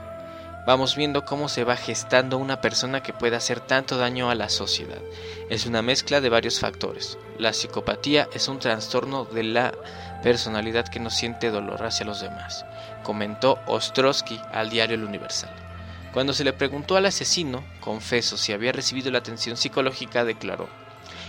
Vamos 0.66 0.96
viendo 0.96 1.27
cómo 1.27 1.50
se 1.50 1.62
va 1.62 1.77
gestando 1.77 2.38
una 2.38 2.62
persona 2.62 3.03
que 3.03 3.12
puede 3.12 3.37
hacer 3.37 3.61
tanto 3.61 3.98
daño 3.98 4.31
a 4.31 4.35
la 4.35 4.48
sociedad. 4.48 5.03
Es 5.50 5.66
una 5.66 5.83
mezcla 5.83 6.22
de 6.22 6.31
varios 6.31 6.59
factores. 6.59 7.18
La 7.38 7.53
psicopatía 7.53 8.29
es 8.33 8.48
un 8.48 8.59
trastorno 8.61 9.27
de 9.27 9.42
la 9.42 9.74
personalidad 10.22 10.88
que 10.88 11.00
no 11.00 11.11
siente 11.11 11.50
dolor 11.50 11.85
hacia 11.85 12.07
los 12.07 12.22
demás, 12.22 12.64
comentó 13.03 13.59
Ostrowski 13.66 14.40
al 14.53 14.70
diario 14.70 14.94
El 14.94 15.05
Universal. 15.05 15.55
Cuando 16.14 16.33
se 16.33 16.44
le 16.44 16.55
preguntó 16.55 16.96
al 16.96 17.05
asesino, 17.05 17.62
confeso, 17.81 18.38
si 18.38 18.55
había 18.55 18.72
recibido 18.72 19.11
la 19.11 19.18
atención 19.18 19.59
psicológica, 19.59 20.24
declaró, 20.24 20.70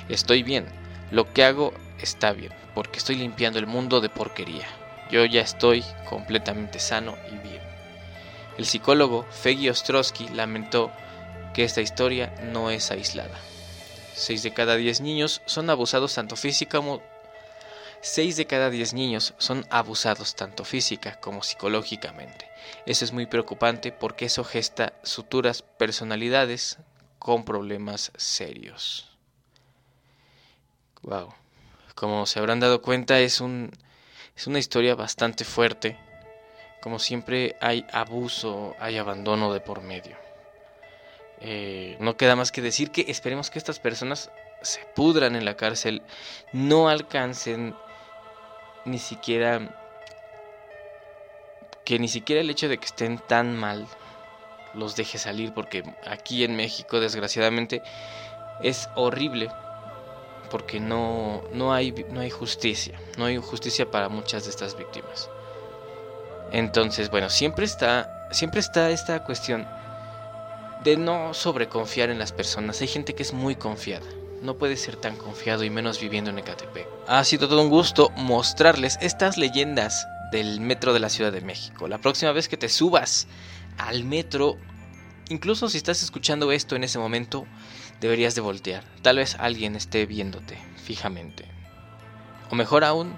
estoy 0.08 0.43
bien, 0.43 0.65
lo 1.12 1.34
que 1.34 1.43
hago 1.43 1.74
está 2.00 2.32
bien, 2.32 2.54
porque 2.74 3.00
estoy 3.00 3.15
limpiando 3.15 3.60
el 3.60 3.67
mundo 3.67 4.00
de 4.00 4.08
porquería. 4.08 4.67
Yo 5.12 5.26
ya 5.26 5.41
estoy 5.41 5.84
completamente 6.10 6.80
sano 6.80 7.15
y 7.30 7.36
bien. 7.45 7.74
El 8.58 8.65
psicólogo 8.65 9.26
Feggy 9.32 9.70
Ostrowski 9.70 10.30
lamentó 10.30 10.91
que 11.54 11.63
esta 11.63 11.82
historia 11.82 12.34
no 12.44 12.70
es 12.70 12.91
aislada. 12.91 13.39
Seis 14.13 14.44
de 14.44 14.54
cada 14.54 14.76
diez 14.76 15.02
niños 15.02 15.41
son 15.46 15.70
abusados 15.70 16.13
tanto 16.13 16.36
física 16.36 16.78
como 16.78 17.02
6 18.06 18.38
de 18.38 18.46
cada 18.46 18.70
10 18.70 18.94
niños 18.94 19.34
son 19.39 19.65
abusados 19.72 20.36
tanto 20.36 20.63
física 20.63 21.20
como 21.20 21.41
psicológicamente. 21.41 22.48
Eso 22.86 23.04
es 23.04 23.12
muy 23.12 23.26
preocupante 23.26 23.91
porque 23.91 24.26
eso 24.26 24.44
gesta 24.44 24.94
suturas 25.02 25.63
personalidades 25.63 26.78
con 27.18 27.46
problemas 27.46 28.12
serios. 28.15 29.10
Wow. 31.02 31.34
Como 31.96 32.28
se 32.28 32.38
habrán 32.38 32.60
dado 32.60 32.84
cuenta 32.84 33.20
es 33.20 33.41
un 33.41 33.72
es 34.36 34.46
una 34.46 34.60
historia 34.60 34.94
bastante 34.94 35.44
fuerte. 35.44 35.98
Como 36.86 37.00
siempre 37.00 37.56
hay 37.62 37.84
abuso, 37.91 38.76
hay 38.80 39.00
abandono 39.00 39.52
de 39.52 39.60
por 39.60 39.82
medio. 39.82 40.15
Eh, 41.41 41.98
no 42.00 42.15
queda 42.15 42.36
más 42.36 42.52
que 42.52 42.62
decir 42.62 42.91
que 42.91 43.06
esperemos 43.08 43.50
que 43.50 43.58
estas 43.58 43.80
personas 43.80 44.30
se 44.62 44.82
pudran 44.93 45.36
en 45.36 45.45
la 45.45 45.58
cárcel, 45.58 46.04
no 46.54 46.88
alcancen 46.88 47.74
ni 48.86 49.00
siquiera 49.00 49.67
que 51.86 51.98
ni 51.98 52.08
siquiera 52.08 52.41
el 52.41 52.52
hecho 52.52 52.69
de 52.69 52.78
que 52.78 52.86
estén 52.86 53.17
tan 53.17 53.58
mal 53.58 53.88
los 54.76 54.95
deje 54.95 55.17
salir 55.17 55.56
porque 55.56 55.84
aquí 56.06 56.43
en 56.43 56.56
México 56.56 57.00
desgraciadamente 57.00 57.82
es 58.62 58.89
horrible 58.93 59.50
porque 60.52 60.80
no, 60.80 61.41
no, 61.52 61.74
hay, 61.74 62.06
no 62.12 62.19
hay 62.19 62.30
justicia, 62.30 63.02
no 63.17 63.26
hay 63.26 63.38
justicia 63.38 63.89
para 63.89 64.08
muchas 64.08 64.43
de 64.43 64.52
estas 64.52 64.78
víctimas. 64.78 65.32
Entonces, 66.51 67.10
bueno, 67.10 67.29
siempre 67.29 67.65
está, 67.65 68.27
siempre 68.31 68.60
está 68.60 68.89
esta 68.91 69.23
cuestión 69.23 69.67
de 70.84 70.97
no 70.97 71.34
sobreconfiar 71.34 72.10
en 72.10 72.19
las 72.19 72.31
personas. 72.31 72.79
Hay 72.81 72.88
gente 72.88 73.15
que 73.15 73.23
es 73.23 73.34
muy 73.34 73.55
confiada. 73.55 74.05
No 74.41 74.58
puede 74.58 74.77
ser 74.77 74.95
tan 74.95 75.15
confiado 75.15 75.63
y 75.63 75.69
menos 75.69 75.99
viviendo 75.99 76.29
en 76.29 76.38
Ecatepec. 76.38 76.88
Ha 77.08 77.23
sido 77.23 77.47
todo 77.47 77.62
un 77.62 77.69
gusto 77.69 78.12
mostrarles 78.15 78.97
estas 79.01 79.38
leyendas 79.38 80.08
del 80.31 80.62
metro 80.62 80.93
de 80.93 80.99
la 80.99 81.10
Ciudad 81.10 81.31
de 81.31 81.41
México. 81.41 81.88
La 81.88 81.97
próxima 81.97 82.31
vez 82.31 82.47
que 82.47 82.58
te 82.58 82.69
subas 82.69 83.27
al 83.77 84.03
metro, 84.03 84.58
incluso 85.29 85.69
si 85.69 85.77
estás 85.77 86.03
escuchando 86.03 86.51
esto 86.51 86.75
en 86.75 86.84
ese 86.84 86.99
momento, 86.99 87.47
deberías 87.99 88.36
de 88.36 88.41
voltear. 88.41 88.84
Tal 89.01 89.17
vez 89.17 89.36
alguien 89.39 89.75
esté 89.75 90.05
viéndote 90.05 90.58
fijamente. 90.84 91.45
O 92.51 92.55
mejor 92.55 92.84
aún, 92.84 93.17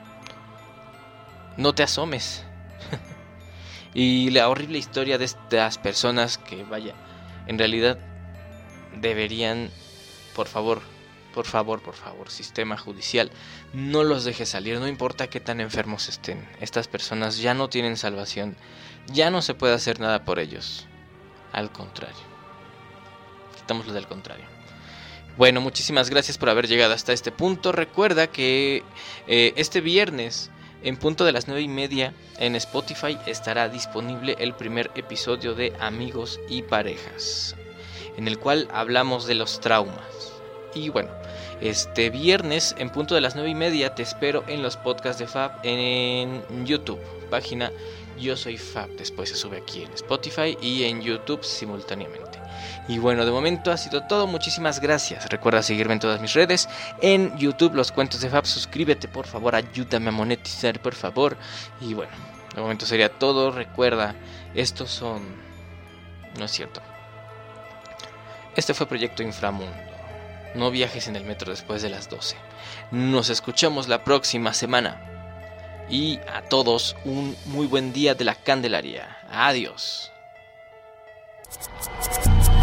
no 1.57 1.75
te 1.75 1.83
asomes. 1.83 2.45
y 3.97 4.29
la 4.29 4.47
horrible 4.47 4.77
historia 4.77 5.17
de 5.17 5.25
estas 5.25 5.79
personas 5.79 6.37
que, 6.37 6.63
vaya, 6.63 6.93
en 7.47 7.57
realidad 7.57 7.97
deberían, 9.01 9.71
por 10.35 10.47
favor, 10.47 10.81
por 11.33 11.47
favor, 11.47 11.81
por 11.81 11.95
favor, 11.95 12.29
sistema 12.29 12.77
judicial, 12.77 13.31
no 13.73 14.03
los 14.03 14.23
deje 14.23 14.45
salir, 14.45 14.79
no 14.79 14.87
importa 14.87 15.31
qué 15.31 15.39
tan 15.39 15.59
enfermos 15.61 16.09
estén. 16.09 16.47
Estas 16.61 16.87
personas 16.87 17.39
ya 17.39 17.55
no 17.55 17.69
tienen 17.69 17.97
salvación, 17.97 18.55
ya 19.07 19.31
no 19.31 19.41
se 19.41 19.55
puede 19.55 19.73
hacer 19.73 19.99
nada 19.99 20.25
por 20.25 20.37
ellos. 20.37 20.85
Al 21.51 21.71
contrario. 21.71 22.21
Quitámoslo 23.55 23.93
del 23.93 24.05
contrario. 24.05 24.45
Bueno, 25.37 25.59
muchísimas 25.59 26.11
gracias 26.11 26.37
por 26.37 26.49
haber 26.49 26.67
llegado 26.67 26.93
hasta 26.93 27.13
este 27.13 27.31
punto. 27.31 27.71
Recuerda 27.71 28.27
que 28.27 28.83
eh, 29.25 29.53
este 29.55 29.81
viernes, 29.81 30.51
en 30.83 30.97
punto 30.97 31.25
de 31.25 31.31
las 31.31 31.47
nueve 31.47 31.61
y 31.61 31.67
media, 31.67 32.13
en 32.37 32.55
Spotify 32.55 33.17
estará 33.25 33.69
disponible 33.69 34.35
el 34.39 34.53
primer 34.53 34.91
episodio 34.95 35.55
de 35.55 35.73
Amigos 35.79 36.39
y 36.49 36.61
Parejas, 36.61 37.55
en 38.15 38.27
el 38.27 38.37
cual 38.37 38.67
hablamos 38.71 39.25
de 39.25 39.35
los 39.35 39.59
traumas. 39.59 40.33
Y 40.75 40.89
bueno, 40.89 41.09
este 41.61 42.11
viernes, 42.11 42.75
en 42.77 42.91
punto 42.91 43.15
de 43.15 43.21
las 43.21 43.35
nueve 43.35 43.49
y 43.49 43.55
media, 43.55 43.95
te 43.95 44.03
espero 44.03 44.43
en 44.47 44.61
los 44.61 44.77
podcasts 44.77 45.19
de 45.19 45.27
Fab 45.27 45.59
en 45.63 46.43
YouTube, 46.65 47.01
página 47.31 47.71
Yo 48.19 48.37
Soy 48.37 48.57
Fab. 48.57 48.89
Después 48.91 49.29
se 49.29 49.35
sube 49.35 49.57
aquí 49.57 49.83
en 49.83 49.93
Spotify 49.93 50.55
y 50.61 50.83
en 50.83 51.01
YouTube 51.01 51.43
simultáneamente. 51.43 52.36
Y 52.87 52.97
bueno, 52.99 53.25
de 53.25 53.31
momento 53.31 53.71
ha 53.71 53.77
sido 53.77 54.03
todo. 54.03 54.27
Muchísimas 54.27 54.79
gracias. 54.79 55.29
Recuerda 55.29 55.61
seguirme 55.63 55.93
en 55.93 55.99
todas 55.99 56.21
mis 56.21 56.33
redes. 56.33 56.69
En 57.01 57.37
YouTube, 57.37 57.75
los 57.75 57.91
cuentos 57.91 58.21
de 58.21 58.29
Fab. 58.29 58.45
Suscríbete, 58.45 59.07
por 59.07 59.27
favor. 59.27 59.55
Ayúdame 59.55 60.09
a 60.09 60.11
monetizar, 60.11 60.79
por 60.81 60.95
favor. 60.95 61.37
Y 61.81 61.93
bueno, 61.93 62.13
de 62.55 62.61
momento 62.61 62.85
sería 62.85 63.09
todo. 63.09 63.51
Recuerda, 63.51 64.15
estos 64.53 64.89
son... 64.89 65.23
No 66.37 66.45
es 66.45 66.51
cierto. 66.51 66.81
Este 68.55 68.73
fue 68.73 68.87
Proyecto 68.87 69.21
Inframundo. 69.21 69.77
No 70.55 70.71
viajes 70.71 71.07
en 71.07 71.15
el 71.15 71.23
metro 71.23 71.51
después 71.51 71.81
de 71.81 71.89
las 71.89 72.09
12. 72.09 72.35
Nos 72.91 73.29
escuchamos 73.29 73.87
la 73.87 74.03
próxima 74.03 74.53
semana. 74.53 74.99
Y 75.89 76.19
a 76.33 76.41
todos 76.41 76.95
un 77.05 77.35
muy 77.45 77.67
buen 77.67 77.93
día 77.93 78.15
de 78.15 78.25
la 78.25 78.35
Candelaria. 78.35 79.19
Adiós. 79.29 80.11
Música 81.49 82.56